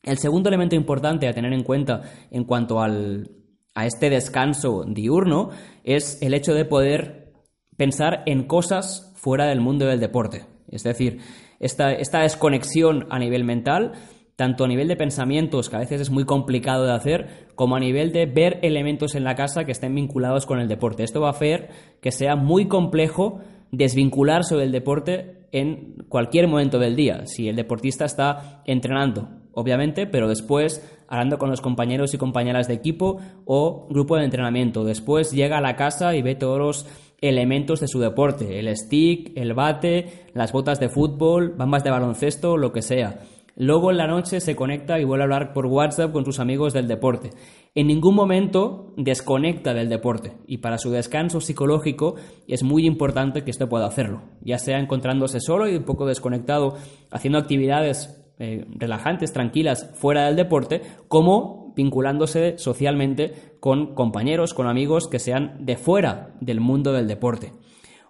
[0.02, 2.02] El segundo elemento importante a tener en cuenta
[2.32, 3.30] en cuanto al,
[3.76, 5.50] a este descanso diurno
[5.84, 7.30] es el hecho de poder
[7.76, 10.46] pensar en cosas fuera del mundo del deporte.
[10.68, 11.18] Es decir,
[11.60, 13.92] esta, esta desconexión a nivel mental,
[14.34, 17.80] tanto a nivel de pensamientos, que a veces es muy complicado de hacer, como a
[17.80, 21.04] nivel de ver elementos en la casa que estén vinculados con el deporte.
[21.04, 21.68] Esto va a hacer
[22.00, 23.40] que sea muy complejo
[23.72, 27.26] desvincularse del deporte en cualquier momento del día.
[27.26, 32.74] Si el deportista está entrenando, obviamente, pero después hablando con los compañeros y compañeras de
[32.74, 34.84] equipo o grupo de entrenamiento.
[34.84, 36.86] Después llega a la casa y ve todos los
[37.20, 42.58] elementos de su deporte, el stick, el bate, las botas de fútbol, bambas de baloncesto,
[42.58, 43.20] lo que sea.
[43.58, 46.74] Luego en la noche se conecta y vuelve a hablar por WhatsApp con sus amigos
[46.74, 47.30] del deporte.
[47.74, 52.16] En ningún momento desconecta del deporte y para su descanso psicológico
[52.46, 56.74] es muy importante que esto pueda hacerlo, ya sea encontrándose solo y un poco desconectado,
[57.10, 65.08] haciendo actividades eh, relajantes, tranquilas, fuera del deporte, como vinculándose socialmente con compañeros, con amigos
[65.08, 67.52] que sean de fuera del mundo del deporte.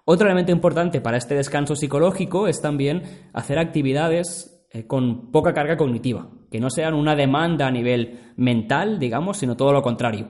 [0.04, 5.76] Otro elemento importante para este descanso psicológico es también hacer actividades eh, con poca carga
[5.76, 10.28] cognitiva, que no sean una demanda a nivel mental, digamos, sino todo lo contrario.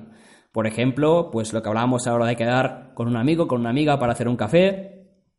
[0.53, 3.99] Por ejemplo, pues lo que hablábamos ahora de quedar con un amigo, con una amiga
[3.99, 4.96] para hacer un café,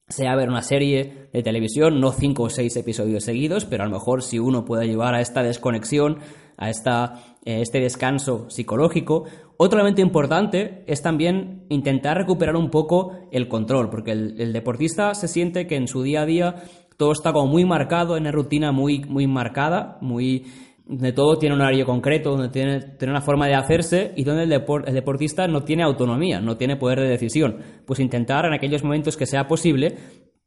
[0.09, 3.93] sea ver una serie de televisión, no cinco o seis episodios seguidos, pero a lo
[3.93, 6.19] mejor si uno puede llevar a esta desconexión,
[6.55, 9.25] a esta, eh, este descanso psicológico.
[9.57, 15.27] Otro elemento importante es también intentar recuperar un poco el control, porque el, deportista se
[15.27, 16.55] siente que en su día a día
[16.95, 20.45] todo está como muy marcado, en una rutina muy, muy marcada, muy
[20.87, 24.43] donde todo tiene un horario concreto, donde tiene, tiene una forma de hacerse y donde
[24.43, 27.57] el, el, deportista no tiene autonomía, no tiene poder de decisión.
[27.85, 29.95] Pues intentar en aquellos momentos que sea posible,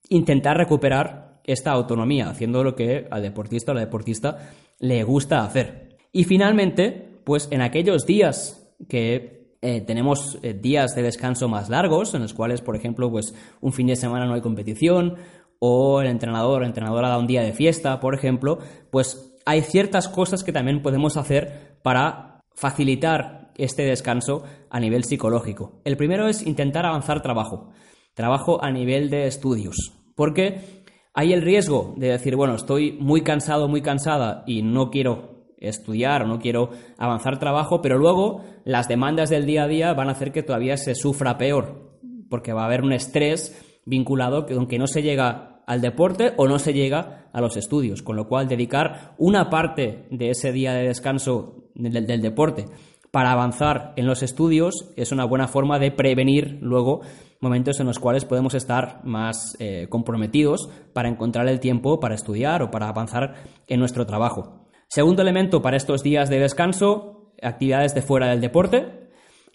[0.09, 5.99] intentar recuperar esta autonomía, haciendo lo que al deportista o la deportista le gusta hacer.
[6.13, 12.15] Y finalmente, pues en aquellos días que eh, tenemos eh, días de descanso más largos,
[12.15, 15.17] en los cuales, por ejemplo, pues un fin de semana no hay competición,
[15.59, 18.59] o el entrenador o entrenadora da un día de fiesta, por ejemplo,
[18.91, 25.81] pues hay ciertas cosas que también podemos hacer para facilitar este descanso a nivel psicológico.
[25.85, 27.73] El primero es intentar avanzar trabajo,
[28.15, 30.85] trabajo a nivel de estudios, porque
[31.15, 36.23] hay el riesgo de decir, bueno, estoy muy cansado, muy cansada y no quiero estudiar
[36.23, 40.13] o no quiero avanzar trabajo, pero luego las demandas del día a día van a
[40.13, 44.79] hacer que todavía se sufra peor, porque va a haber un estrés vinculado que aunque
[44.79, 48.49] no se llega al deporte o no se llega a los estudios, con lo cual
[48.49, 52.65] dedicar una parte de ese día de descanso del, deporte
[53.13, 57.03] para avanzar en los estudios es una buena forma de prevenir luego
[57.39, 62.65] momentos en los cuales podemos estar más eh, comprometidos para encontrar el tiempo para estudiar
[62.65, 63.35] o para avanzar
[63.69, 64.67] en nuestro trabajo.
[64.89, 69.09] Segundo elemento para estos días de descanso, actividades de fuera del deporte.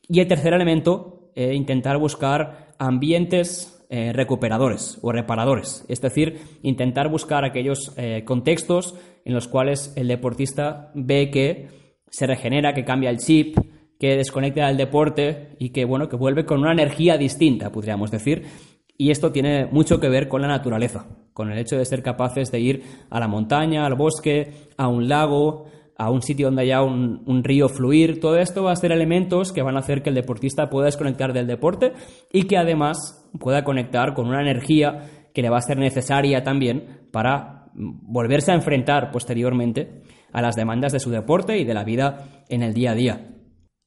[0.08, 7.10] Y el tercer elemento, eh, intentar buscar ambientes eh, recuperadores o reparadores, es decir, intentar
[7.10, 11.68] buscar aquellos eh, contextos en los cuales el deportista ve que
[12.10, 13.58] se regenera, que cambia el chip,
[14.00, 18.46] que desconecta del deporte y que bueno, que vuelve con una energía distinta, podríamos decir.
[18.98, 22.52] Y esto tiene mucho que ver con la naturaleza, con el hecho de ser capaces
[22.52, 25.66] de ir a la montaña, al bosque, a un lago,
[25.98, 28.20] a un sitio donde haya un, río fluir.
[28.20, 31.34] Todo esto va a ser elementos que van a hacer que el deportista pueda desconectar
[31.34, 31.94] del deporte
[32.32, 37.08] y que además pueda conectar con una energía que le va a ser necesaria también
[37.12, 42.44] para volverse a enfrentar posteriormente a las demandas de su deporte y de la vida
[42.50, 43.36] en el día a día.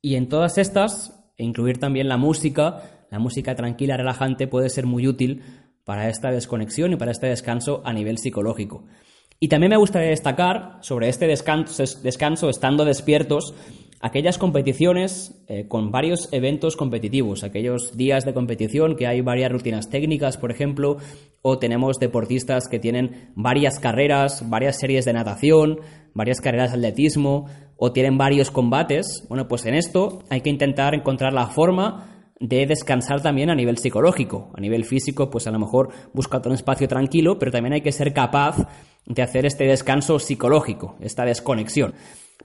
[0.01, 5.07] Y en todas estas, incluir también la música, la música tranquila, relajante, puede ser muy
[5.07, 5.43] útil
[5.85, 8.85] para esta desconexión y para este descanso a nivel psicológico.
[9.41, 13.55] Y también me gustaría destacar sobre este descanso, estando despiertos,
[14.01, 19.91] aquellas competiciones eh, con varios eventos competitivos, aquellos días de competición que hay varias rutinas
[19.91, 20.97] técnicas, por ejemplo,
[21.41, 25.79] o tenemos deportistas que tienen varias carreras, varias series de natación,
[26.15, 29.25] varias carreras de atletismo, o tienen varios combates.
[29.29, 33.79] Bueno, pues en esto hay que intentar encontrar la forma de descansar también a nivel
[33.79, 34.51] psicológico.
[34.55, 37.93] A nivel físico, pues a lo mejor busca un espacio tranquilo, pero también hay que
[37.93, 38.57] ser capaz
[39.09, 41.95] de hacer este descanso psicológico, esta desconexión.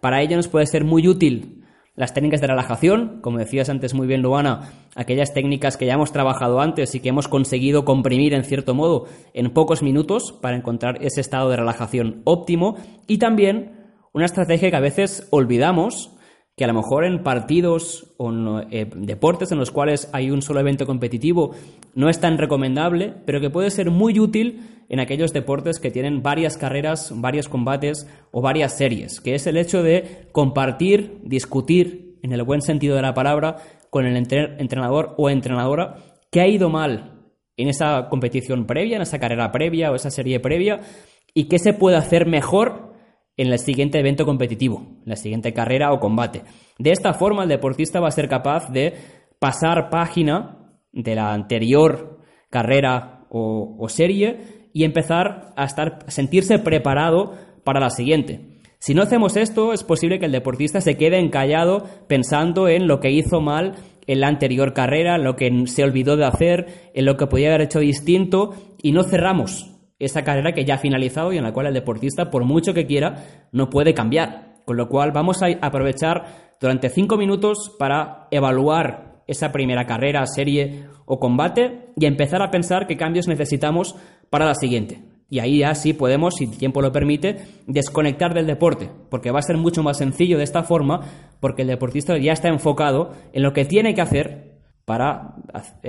[0.01, 1.63] Para ello nos puede ser muy útil
[1.95, 6.11] las técnicas de relajación, como decías antes muy bien, Luana, aquellas técnicas que ya hemos
[6.11, 9.05] trabajado antes y que hemos conseguido comprimir en cierto modo
[9.35, 14.75] en pocos minutos para encontrar ese estado de relajación óptimo y también una estrategia que
[14.75, 16.12] a veces olvidamos,
[16.55, 20.41] que a lo mejor en partidos o en eh, deportes en los cuales hay un
[20.41, 21.55] solo evento competitivo
[21.95, 26.21] no es tan recomendable, pero que puede ser muy útil en aquellos deportes que tienen
[26.21, 32.31] varias carreras, varios combates o varias series, que es el hecho de compartir, discutir, en
[32.31, 33.57] el buen sentido de la palabra,
[33.89, 35.97] con el entrenador o entrenadora
[36.31, 40.39] qué ha ido mal en esa competición previa, en esa carrera previa o esa serie
[40.39, 40.79] previa,
[41.33, 42.92] y qué se puede hacer mejor
[43.37, 46.43] en el siguiente evento competitivo, en la siguiente carrera o combate.
[46.77, 48.93] De esta forma, el deportista va a ser capaz de
[49.39, 52.19] pasar página de la anterior
[52.49, 58.59] carrera o, serie y empezar a, estar, a sentirse preparado para la siguiente.
[58.77, 62.99] Si no hacemos esto, es posible que el deportista se quede encallado pensando en lo
[62.99, 63.75] que hizo mal
[64.05, 67.49] en la anterior carrera, en lo que se olvidó de hacer, en lo que podía
[67.49, 69.72] haber hecho distinto y no cerramos
[70.05, 72.85] esa carrera que ya ha finalizado y en la cual el deportista, por mucho que
[72.85, 74.53] quiera, no puede cambiar.
[74.65, 80.85] Con lo cual vamos a aprovechar durante cinco minutos para evaluar esa primera carrera, serie
[81.05, 83.95] o combate y empezar a pensar qué cambios necesitamos
[84.29, 85.03] para la siguiente.
[85.29, 89.39] Y ahí ya sí podemos, si el tiempo lo permite, desconectar del deporte, porque va
[89.39, 91.01] a ser mucho más sencillo de esta forma,
[91.39, 95.35] porque el deportista ya está enfocado en lo que tiene que hacer para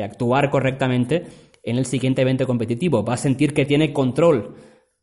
[0.03, 1.27] actuar correctamente
[1.65, 3.05] en el siguiente evento competitivo.
[3.05, 4.55] Va a sentir que tiene control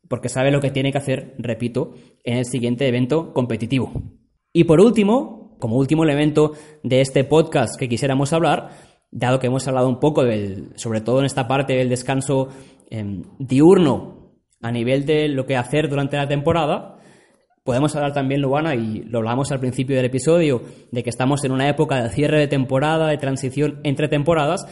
[0.08, 1.94] porque sabe lo que tiene que hacer, repito,
[2.24, 3.92] en el siguiente evento competitivo.
[4.52, 6.52] Y por último, como último elemento
[6.82, 8.70] de este podcast que quisiéramos hablar,
[9.10, 12.48] dado que hemos hablado un poco del, sobre todo en esta parte del descanso
[12.90, 16.98] em, diurno a nivel de lo que hacer durante la temporada,
[17.64, 21.52] podemos hablar también, Luana, y lo hablamos al principio del episodio, de que estamos en
[21.52, 24.66] una época de cierre de temporada, de transición entre temporadas,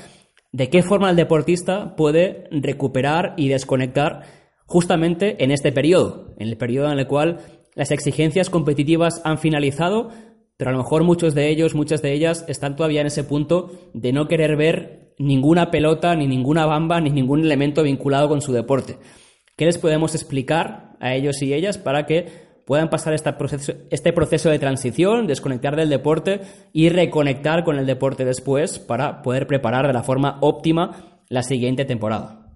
[0.52, 4.22] de qué forma el deportista puede recuperar y desconectar
[4.66, 7.38] justamente en este periodo, en el periodo en el cual
[7.74, 10.10] las exigencias competitivas han finalizado,
[10.56, 13.70] pero a lo mejor muchos de ellos, muchas de ellas están todavía en ese punto
[13.94, 18.52] de no querer ver ninguna pelota, ni ninguna bamba, ni ningún elemento vinculado con su
[18.52, 18.98] deporte.
[19.56, 23.32] ¿Qué les podemos explicar a ellos y ellas para que puedan pasar este
[24.12, 26.42] proceso, de transición, desconectar del deporte
[26.72, 31.84] y reconectar con el deporte después para poder preparar de la forma óptima la siguiente
[31.84, 32.54] temporada.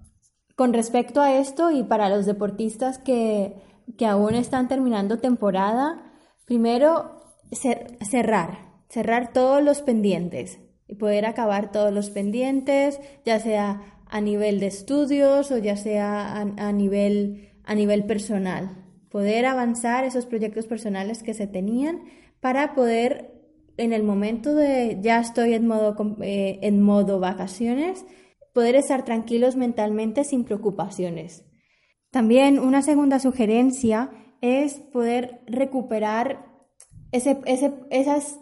[0.55, 3.55] Con respecto a esto y para los deportistas que,
[3.97, 6.13] que aún están terminando temporada,
[6.45, 7.19] primero
[7.51, 14.61] cerrar, cerrar todos los pendientes y poder acabar todos los pendientes, ya sea a nivel
[14.61, 18.84] de estudios o ya sea a, nivel, a nivel personal
[19.15, 22.01] poder avanzar esos proyectos personales que se tenían
[22.41, 23.31] para poder
[23.77, 28.05] en el momento de ya estoy en modo, eh, en modo vacaciones,
[28.53, 31.45] poder estar tranquilos mentalmente sin preocupaciones.
[32.11, 34.11] También una segunda sugerencia
[34.41, 36.47] es poder recuperar
[37.13, 38.37] esas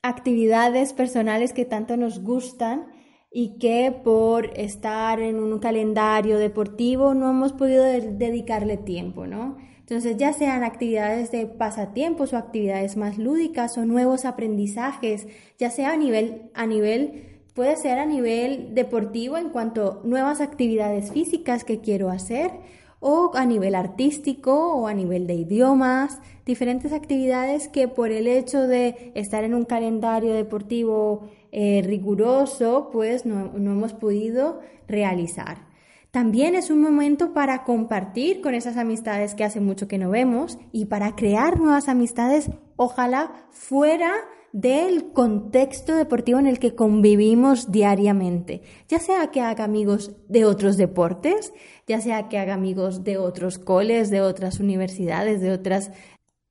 [0.00, 2.86] actividades personales que tanto nos gustan
[3.32, 9.73] y que por estar en un calendario deportivo no hemos podido dedicarle tiempo, ¿no?
[9.94, 15.92] Entonces, ya sean actividades de pasatiempos o actividades más lúdicas o nuevos aprendizajes, ya sea
[15.92, 21.62] a nivel, a nivel, puede ser a nivel deportivo en cuanto a nuevas actividades físicas
[21.62, 22.50] que quiero hacer
[22.98, 28.66] o a nivel artístico o a nivel de idiomas, diferentes actividades que por el hecho
[28.66, 35.72] de estar en un calendario deportivo eh, riguroso, pues no hemos podido realizar.
[36.14, 40.58] También es un momento para compartir con esas amistades que hace mucho que no vemos
[40.70, 44.12] y para crear nuevas amistades, ojalá fuera
[44.52, 50.76] del contexto deportivo en el que convivimos diariamente, ya sea que haga amigos de otros
[50.76, 51.52] deportes,
[51.88, 55.90] ya sea que haga amigos de otros coles, de otras universidades, de otras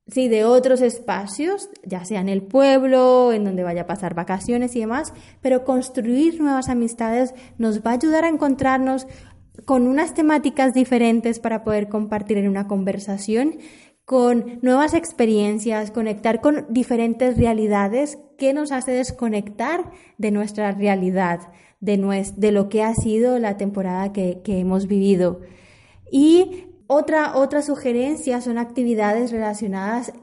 [0.08, 4.76] sí, de otros espacios, ya sea en el pueblo, en donde vaya a pasar vacaciones
[4.76, 9.08] y demás, pero construir nuevas amistades nos va a ayudar a encontrarnos
[9.66, 13.58] con unas temáticas diferentes para poder compartir en una conversación,
[14.06, 21.40] con nuevas experiencias, conectar con diferentes realidades que nos hace desconectar de nuestra realidad,
[21.80, 25.42] de, de lo que ha sido la temporada que, que hemos vivido.
[26.12, 30.14] Y otra, otra sugerencia son actividades relacionadas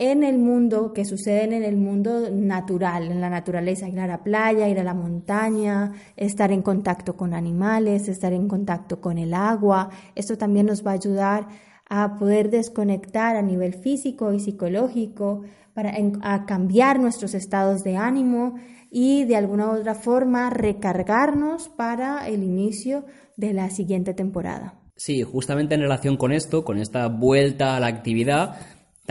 [0.00, 4.24] en el mundo, que suceden en el mundo natural, en la naturaleza, ir a la
[4.24, 9.34] playa, ir a la montaña, estar en contacto con animales, estar en contacto con el
[9.34, 9.90] agua.
[10.14, 11.48] Esto también nos va a ayudar
[11.86, 15.42] a poder desconectar a nivel físico y psicológico,
[15.74, 15.92] para
[16.22, 18.54] a cambiar nuestros estados de ánimo
[18.90, 23.04] y de alguna u otra forma recargarnos para el inicio
[23.36, 24.80] de la siguiente temporada.
[24.96, 28.56] Sí, justamente en relación con esto, con esta vuelta a la actividad,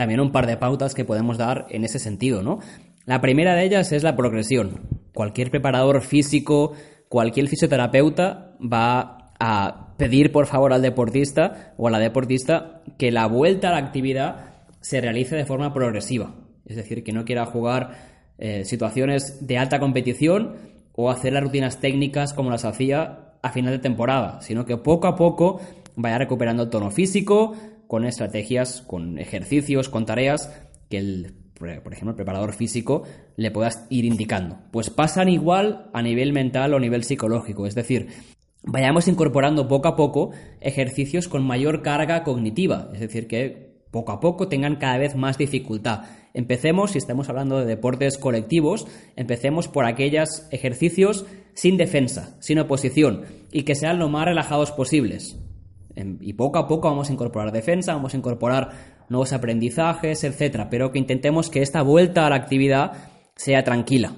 [0.00, 2.60] también un par de pautas que podemos dar en ese sentido, ¿no?
[3.04, 4.80] La primera de ellas es la progresión.
[5.12, 6.72] Cualquier preparador físico,
[7.10, 13.26] cualquier fisioterapeuta va a pedir por favor al deportista o a la deportista que la
[13.26, 16.34] vuelta a la actividad se realice de forma progresiva.
[16.64, 17.90] Es decir, que no quiera jugar
[18.38, 20.56] eh, situaciones de alta competición
[20.94, 25.08] o hacer las rutinas técnicas como las hacía a final de temporada, sino que poco
[25.08, 25.60] a poco
[25.94, 27.54] vaya recuperando el tono físico,
[27.90, 30.48] con estrategias, con ejercicios, con tareas
[30.88, 33.02] que el, por ejemplo, el preparador físico
[33.34, 34.58] le puedas ir indicando.
[34.70, 38.06] Pues pasan igual a nivel mental o a nivel psicológico, es decir,
[38.62, 40.30] vayamos incorporando poco a poco
[40.60, 45.36] ejercicios con mayor carga cognitiva, es decir, que poco a poco tengan cada vez más
[45.36, 46.04] dificultad.
[46.32, 48.86] Empecemos, si estamos hablando de deportes colectivos,
[49.16, 55.40] empecemos por aquellos ejercicios sin defensa, sin oposición y que sean lo más relajados posibles.
[56.20, 58.70] Y poco a poco vamos a incorporar defensa, vamos a incorporar
[59.08, 62.92] nuevos aprendizajes, etcétera, pero que intentemos que esta vuelta a la actividad
[63.36, 64.14] sea tranquila.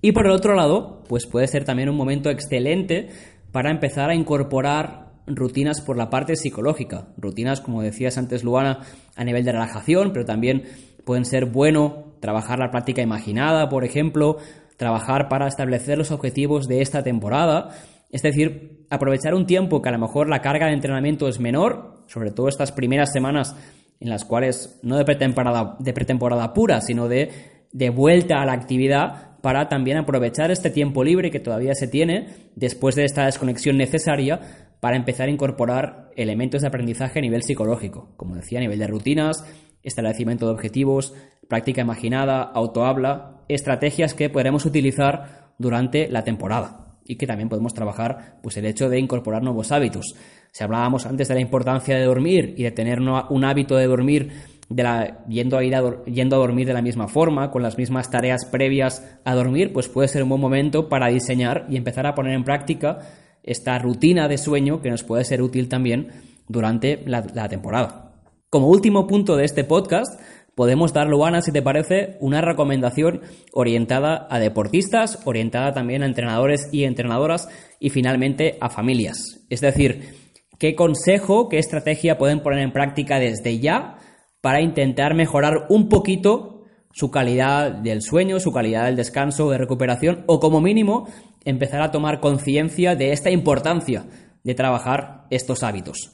[0.00, 3.08] Y por el otro lado, pues puede ser también un momento excelente
[3.52, 7.08] para empezar a incorporar rutinas por la parte psicológica.
[7.16, 8.80] Rutinas, como decías antes, Luana,
[9.16, 10.64] a nivel de relajación, pero también
[11.04, 14.38] pueden ser bueno trabajar la práctica imaginada, por ejemplo,
[14.76, 17.70] trabajar para establecer los objetivos de esta temporada
[18.10, 22.04] es decir, aprovechar un tiempo que a lo mejor la carga de entrenamiento es menor,
[22.06, 23.54] sobre todo estas primeras semanas
[24.00, 27.30] en las cuales no de pretemporada, de pretemporada pura, sino de,
[27.72, 32.28] de vuelta a la actividad para también aprovechar este tiempo libre que todavía se tiene
[32.56, 34.40] después de esta desconexión necesaria
[34.80, 38.86] para empezar a incorporar elementos de aprendizaje a nivel psicológico, como decía, a nivel de
[38.86, 39.44] rutinas,
[39.82, 41.14] establecimiento de objetivos,
[41.48, 48.38] práctica imaginada, autohabla, estrategias que podremos utilizar durante la temporada y que también podemos trabajar
[48.42, 50.14] pues el hecho de incorporar nuevos hábitos.
[50.52, 54.30] Si hablábamos antes de la importancia de dormir y de tener un hábito de dormir
[54.68, 55.74] de la, yendo, a ir
[56.06, 59.88] yendo a dormir de la misma forma, con las mismas tareas previas a dormir, pues
[59.88, 62.98] puede ser un buen momento para diseñar y empezar a poner en práctica
[63.42, 66.08] esta rutina de sueño que nos puede ser útil también
[66.46, 68.08] durante la temporada.
[68.50, 70.18] Como último punto de este podcast,
[70.58, 73.20] podemos dar, Luana, si te parece, una recomendación
[73.52, 77.48] orientada a deportistas, orientada también a entrenadores y entrenadoras
[77.78, 79.46] y finalmente a familias.
[79.50, 80.16] Es decir,
[80.58, 83.98] qué consejo, qué estrategia pueden poner en práctica desde ya
[84.40, 90.24] para intentar mejorar un poquito su calidad del sueño, su calidad del descanso, de recuperación
[90.26, 91.08] o como mínimo
[91.44, 94.06] empezar a tomar conciencia de esta importancia
[94.42, 96.10] de trabajar estos hábitos.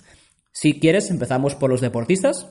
[0.53, 2.47] Si quieres, empezamos por los deportistas.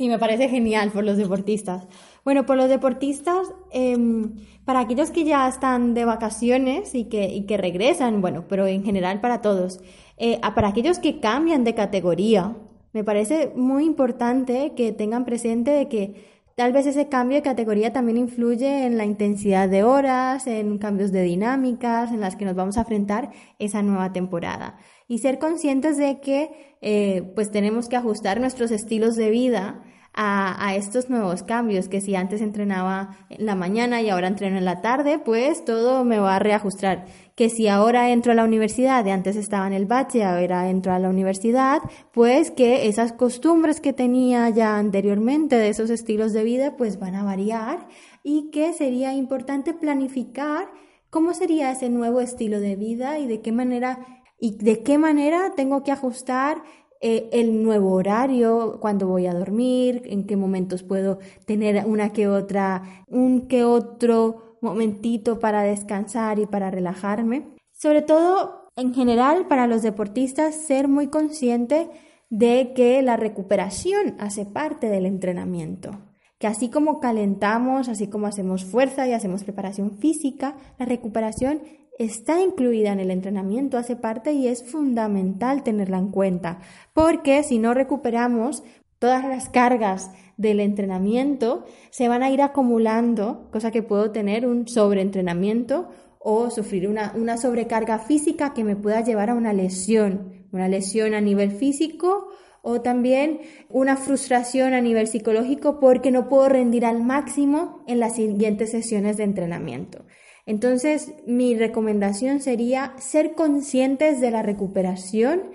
[0.00, 1.86] Sí, me parece genial por los deportistas.
[2.24, 4.32] Bueno, por los deportistas, em,
[4.64, 8.82] para aquellos que ya están de vacaciones y que, y que regresan, bueno, pero en
[8.82, 9.82] general para todos,
[10.16, 12.56] eh, para aquellos que cambian de categoría,
[12.94, 16.14] me parece muy importante que tengan presente de que
[16.56, 21.12] tal vez ese cambio de categoría también influye en la intensidad de horas, en cambios
[21.12, 24.78] de dinámicas en las que nos vamos a enfrentar esa nueva temporada
[25.08, 29.82] y ser conscientes de que eh, pues tenemos que ajustar nuestros estilos de vida
[30.12, 34.64] a, estos nuevos cambios, que si antes entrenaba en la mañana y ahora entreno en
[34.64, 37.06] la tarde, pues todo me va a reajustar.
[37.36, 40.92] Que si ahora entro a la universidad y antes estaba en el bache, ahora entro
[40.92, 41.80] a la universidad,
[42.12, 47.14] pues que esas costumbres que tenía ya anteriormente de esos estilos de vida, pues van
[47.14, 47.88] a variar
[48.22, 50.68] y que sería importante planificar
[51.08, 55.52] cómo sería ese nuevo estilo de vida y de qué manera y de qué manera
[55.54, 56.62] tengo que ajustar
[57.00, 62.28] eh, el nuevo horario, cuando voy a dormir, en qué momentos puedo tener una que
[62.28, 67.56] otra, un que otro momentito para descansar y para relajarme.
[67.72, 71.88] Sobre todo, en general, para los deportistas, ser muy consciente
[72.28, 75.98] de que la recuperación hace parte del entrenamiento
[76.40, 81.60] que así como calentamos, así como hacemos fuerza y hacemos preparación física, la recuperación
[82.00, 86.60] está incluida en el entrenamiento, hace parte y es fundamental tenerla en cuenta,
[86.94, 88.62] porque si no recuperamos
[88.98, 94.66] todas las cargas del entrenamiento, se van a ir acumulando, cosa que puedo tener un
[94.66, 100.68] sobreentrenamiento o sufrir una, una sobrecarga física que me pueda llevar a una lesión, una
[100.68, 102.28] lesión a nivel físico
[102.62, 108.16] o también una frustración a nivel psicológico porque no puedo rendir al máximo en las
[108.16, 110.06] siguientes sesiones de entrenamiento.
[110.46, 115.50] Entonces, mi recomendación sería ser conscientes de la recuperación,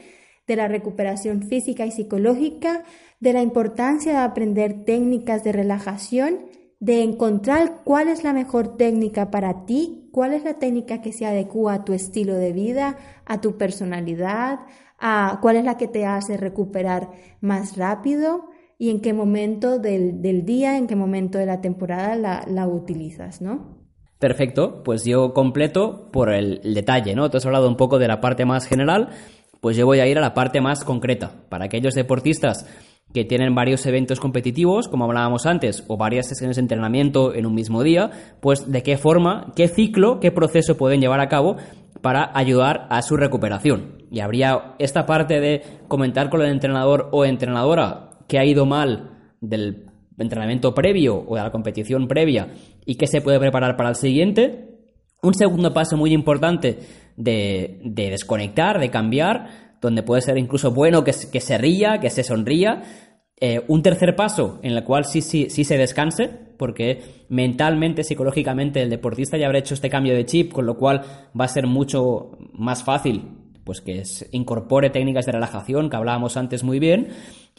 [0.47, 2.83] de la recuperación física y psicológica,
[3.19, 6.45] de la importancia de aprender técnicas de relajación,
[6.79, 11.25] de encontrar cuál es la mejor técnica para ti, cuál es la técnica que se
[11.25, 14.59] adecua a tu estilo de vida, a tu personalidad,
[14.99, 17.09] a cuál es la que te hace recuperar
[17.41, 22.15] más rápido y en qué momento del, día, en qué momento de la temporada
[22.45, 23.74] la, utilizas, ¿no?
[24.25, 27.29] Perfecto, pues yo completo por el, detalle, ¿no?
[27.29, 29.09] Te has hablado un poco de la parte más general,
[29.61, 31.31] pues yo voy a ir a la parte más concreta.
[31.47, 32.65] Para aquellos deportistas
[33.13, 37.53] que tienen varios eventos competitivos, como hablábamos antes, o varias sesiones de entrenamiento en un
[37.53, 38.09] mismo día,
[38.39, 41.57] pues de qué forma, qué ciclo, qué proceso pueden llevar a cabo
[42.01, 44.05] para ayudar a su recuperación.
[44.09, 49.19] Y habría esta parte de comentar con el entrenador o entrenadora que ha ido mal
[49.39, 49.85] del
[50.23, 52.53] entrenamiento previo o de la competición previa
[52.85, 54.69] y que se puede preparar para el siguiente.
[55.21, 56.79] Un segundo paso muy importante
[57.17, 62.23] de, desconectar, de cambiar, donde puede ser incluso bueno que, que se ría, que se
[62.23, 62.83] sonría,
[63.37, 68.81] eh, un tercer paso en el cual sí, sí, sí se descanse, porque mentalmente, psicológicamente,
[68.81, 71.01] el deportista ya habrá hecho este cambio de chip, con lo cual
[71.39, 76.63] va a ser mucho más fácil pues que incorpore técnicas de relajación que hablábamos antes
[76.63, 77.09] muy bien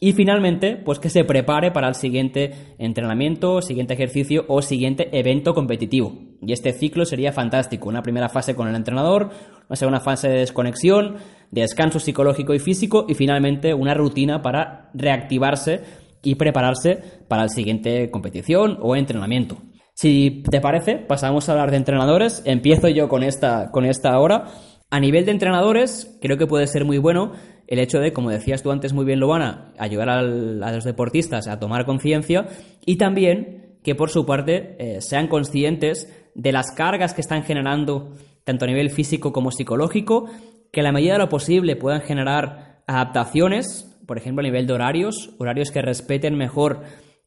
[0.00, 5.52] y finalmente pues que se prepare para el siguiente entrenamiento, siguiente ejercicio o siguiente evento
[5.52, 6.16] competitivo.
[6.40, 9.30] Y este ciclo sería fantástico, una primera fase con el entrenador,
[9.68, 11.16] una segunda fase de desconexión,
[11.50, 15.80] de descanso psicológico y físico y finalmente una rutina para reactivarse
[16.22, 19.58] y prepararse para la siguiente competición o entrenamiento.
[19.94, 22.42] Si te parece, pasamos a hablar de entrenadores.
[22.44, 24.44] Empiezo yo con esta, con esta hora.
[24.90, 27.32] A nivel de entrenadores, creo que puede ser muy bueno
[27.66, 31.58] el hecho de, como decías tú antes muy bien, Lobana, ayudar a los deportistas a
[31.58, 32.46] tomar conciencia
[32.84, 38.12] y también que por su parte eh, sean conscientes de las cargas que están generando
[38.44, 40.30] tanto a nivel físico como psicológico
[40.70, 44.72] que a la medida de lo posible puedan generar adaptaciones, por ejemplo, a nivel de
[44.72, 46.82] horarios, horarios que respeten mejor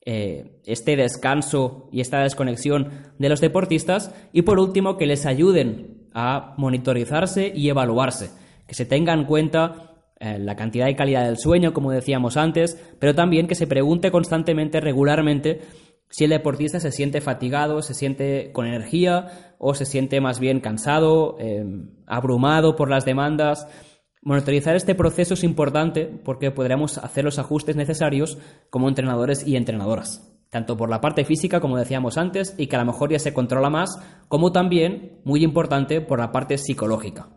[0.06, 5.99] eh, este descanso y esta desconexión de los deportistas y por último que les ayuden
[6.14, 8.32] a monitorizarse y evaluarse,
[8.68, 9.90] que se tenga en cuenta
[10.20, 14.12] eh, la cantidad y calidad del sueño, como decíamos antes, pero también que se pregunte
[14.12, 15.62] constantemente, regularmente,
[16.10, 20.60] si el deportista se siente fatigado, se siente con energía o se siente más bien
[20.60, 21.64] cansado, eh,
[22.08, 23.68] abrumado por las demandas.
[24.22, 28.38] Monitorizar este proceso es importante porque podremos hacer los ajustes necesarios
[28.70, 32.80] como entrenadores y entrenadoras, tanto por la parte física, como decíamos antes, y que a
[32.80, 37.30] lo mejor ya se controla más, como también, muy importante, por la parte psicológica.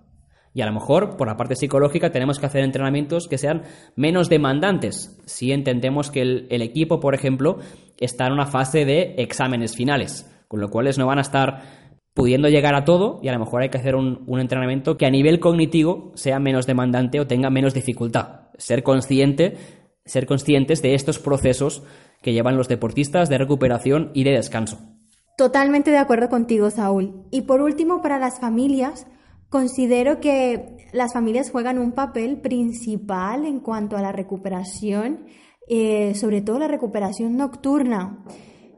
[0.55, 3.63] Y a lo mejor, por la parte psicológica, tenemos que hacer entrenamientos que sean
[3.97, 7.59] menos demandantes, si entendemos que el, equipo, por ejemplo,
[7.99, 11.83] está en una fase de exámenes finales, con lo cual no van a estar
[12.15, 15.07] pudiendo llegar a todo y a lo mejor hay que hacer un, un, entrenamiento que
[15.07, 18.51] a nivel cognitivo sea menos demandante o tenga menos dificultad.
[18.59, 19.57] Ser consciente,
[20.05, 21.83] ser conscientes de estos procesos
[22.23, 24.79] que llevan los deportistas de recuperación y de descanso.
[25.37, 27.25] Totalmente de acuerdo contigo, Saúl.
[27.31, 29.07] Y por último, para las familias,
[29.53, 35.27] Considero que las familias juegan un papel principal en cuanto a la recuperación,
[35.69, 38.25] eh, sobre todo la recuperación nocturna.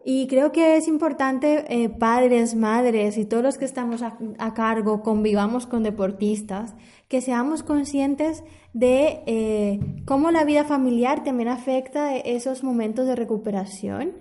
[0.07, 5.03] Y creo que es importante, eh, padres, madres y todos los que estamos a, cargo,
[5.03, 6.75] convivamos con deportistas,
[7.09, 8.45] que seamos conscientes
[8.75, 14.13] de eh, cómo la vida familiar también afecta esos momentos de recuperación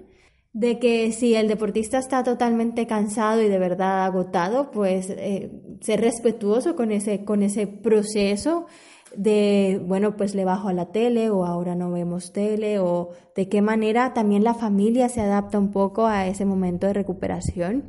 [0.53, 5.99] de que si el deportista está totalmente cansado y de verdad agotado, pues eh, ser
[5.99, 8.67] respetuoso con ese, con ese proceso
[9.15, 13.49] de, bueno, pues le bajo a la tele o ahora no vemos tele o de
[13.49, 17.83] qué manera también la familia se adapta un poco a ese momento de recuperación.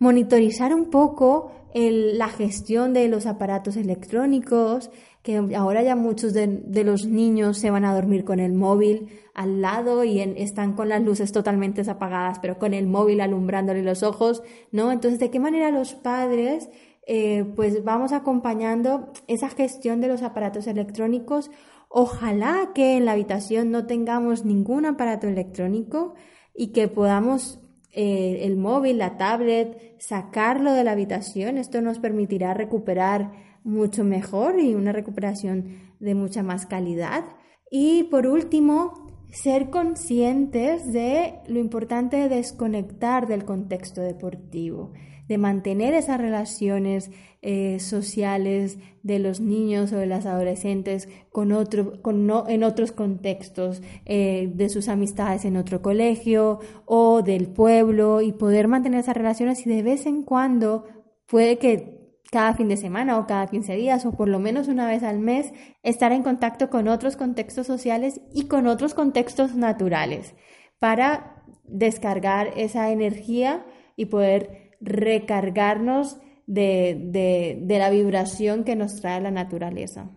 [0.00, 4.90] monitorizar un poco la gestión de los aparatos electrónicos,
[5.22, 9.60] que ahora ya muchos de, los niños se van a dormir con el móvil al
[9.60, 14.42] lado y están con las luces totalmente apagadas, pero con el móvil alumbrándole los ojos,
[14.72, 14.90] ¿no?
[14.90, 16.70] Entonces, ¿de qué manera los padres
[17.10, 21.50] eh, pues vamos acompañando esa gestión de los aparatos electrónicos?
[21.88, 26.14] Ojalá que en la habitación no tengamos ningún aparato electrónico
[26.54, 27.60] y que podamos
[27.92, 31.56] eh, el móvil, la tablet, sacarlo de la habitación.
[31.56, 33.32] Esto nos permitirá recuperar
[33.64, 37.24] mucho mejor y una recuperación de mucha más calidad.
[37.70, 44.92] Y por último, ser conscientes de lo importante de desconectar del contexto deportivo
[45.28, 47.10] de mantener esas relaciones
[47.40, 53.80] eh, sociales de los niños o de las adolescentes con otro, con en otros contextos,
[54.06, 59.64] eh, de sus amistades en otro colegio o del pueblo y poder mantener esas relaciones
[59.66, 60.84] y de vez en cuando
[61.26, 61.98] puede que
[62.30, 65.18] cada fin de semana o cada 15 días o por lo menos una vez al
[65.18, 65.52] mes
[65.82, 70.34] estar en contacto con otros contextos sociales y con otros contextos naturales
[70.78, 73.64] para descargar esa energía
[73.96, 80.10] y poder recargarnos de, la vibración que nos trae la naturaleza.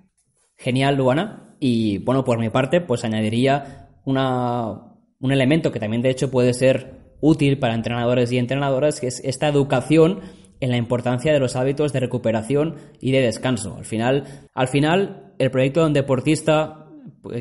[0.58, 1.56] Genial, Luana.
[1.60, 7.02] Y bueno, por mi parte, pues añadiría un elemento que también de hecho puede ser
[7.22, 10.22] útil para entrenadores y entrenadoras, que es esta educación
[10.60, 13.76] en la importancia de los hábitos de recuperación y de descanso.
[13.78, 16.88] Al final, al final el proyecto de un deportista,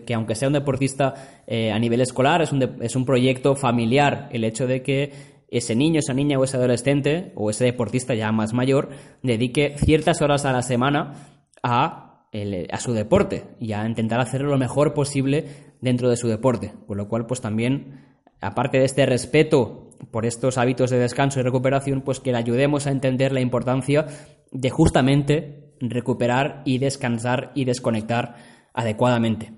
[0.07, 4.29] que aunque sea un deportista eh, a nivel escolar, es un, es un proyecto familiar.
[4.33, 5.13] El hecho de que
[5.51, 8.91] ese niño, esa niña o ese adolescente o ese deportista ya más mayor
[9.23, 11.15] dedique ciertas horas a la semana
[11.63, 12.27] a,
[12.71, 15.47] a su deporte y a intentar hacerlo lo mejor posible
[15.81, 16.73] dentro de su deporte.
[16.87, 18.05] Con lo cual, pues también,
[18.41, 22.87] aparte de este respeto por estos hábitos de descanso y recuperación, pues que le ayudemos
[22.87, 24.07] a entender la importancia
[24.53, 28.37] de justamente recuperar y descansar y desconectar
[28.73, 29.53] adecuadamente.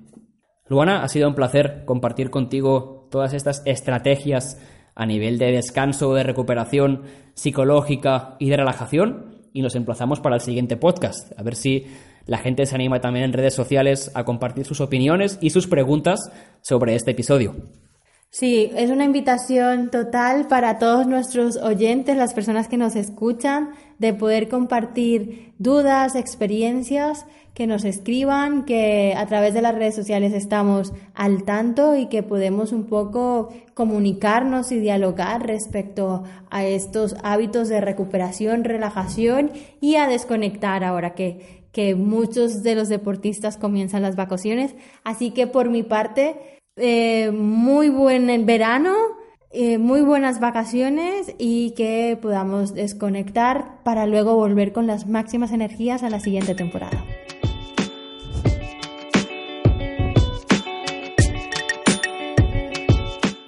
[0.68, 4.58] Luana, ha sido un placer compartir contigo todas estas estrategias
[4.94, 7.02] a nivel de descanso, de recuperación
[7.34, 9.36] psicológica y de relajación.
[9.52, 11.38] Y nos emplazamos para el siguiente podcast.
[11.38, 11.86] A ver si
[12.26, 16.20] la gente se anima también en redes sociales a compartir sus opiniones y sus preguntas
[16.60, 17.54] sobre este episodio.
[18.34, 24.14] Sí, es una invitación total para todos nuestros oyentes, las personas que nos escuchan, de
[24.14, 30.94] poder compartir dudas, experiencias, que nos escriban, que a través de las redes sociales estamos
[31.12, 37.82] al tanto y que podemos un poco comunicarnos y dialogar respecto a estos hábitos de
[37.82, 44.74] recuperación, relajación y a desconectar ahora que, que muchos de los deportistas comienzan las vacaciones.
[45.04, 48.94] Así que por mi parte, eh, muy buen verano,
[49.50, 56.02] eh, muy buenas vacaciones y que podamos desconectar para luego volver con las máximas energías
[56.02, 57.04] a la siguiente temporada.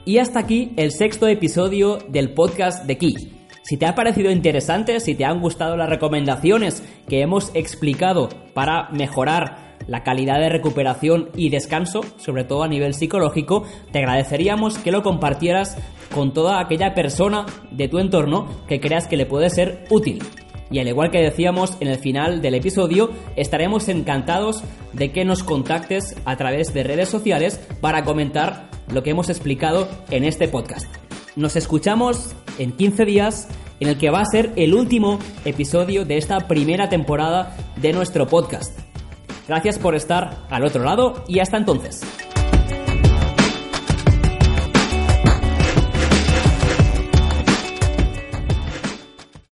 [0.06, 3.14] Y hasta aquí el sexto episodio del podcast de Ki.
[3.62, 8.90] Si te ha parecido interesante, si te han gustado las recomendaciones que hemos explicado para
[8.90, 14.92] mejorar la calidad de recuperación y descanso, sobre todo a nivel psicológico, te agradeceríamos que
[14.92, 15.76] lo compartieras
[16.14, 20.22] con toda aquella persona de tu entorno que creas que le puede ser útil.
[20.70, 24.62] Y al igual que decíamos en el final del episodio, estaremos encantados
[24.92, 29.88] de que nos contactes a través de redes sociales para comentar lo que hemos explicado
[30.10, 30.86] en este podcast.
[31.36, 33.48] Nos escuchamos en 15 días
[33.80, 38.26] en el que va a ser el último episodio de esta primera temporada de nuestro
[38.26, 38.83] podcast.
[39.46, 42.02] Gracias por estar al otro lado y hasta entonces.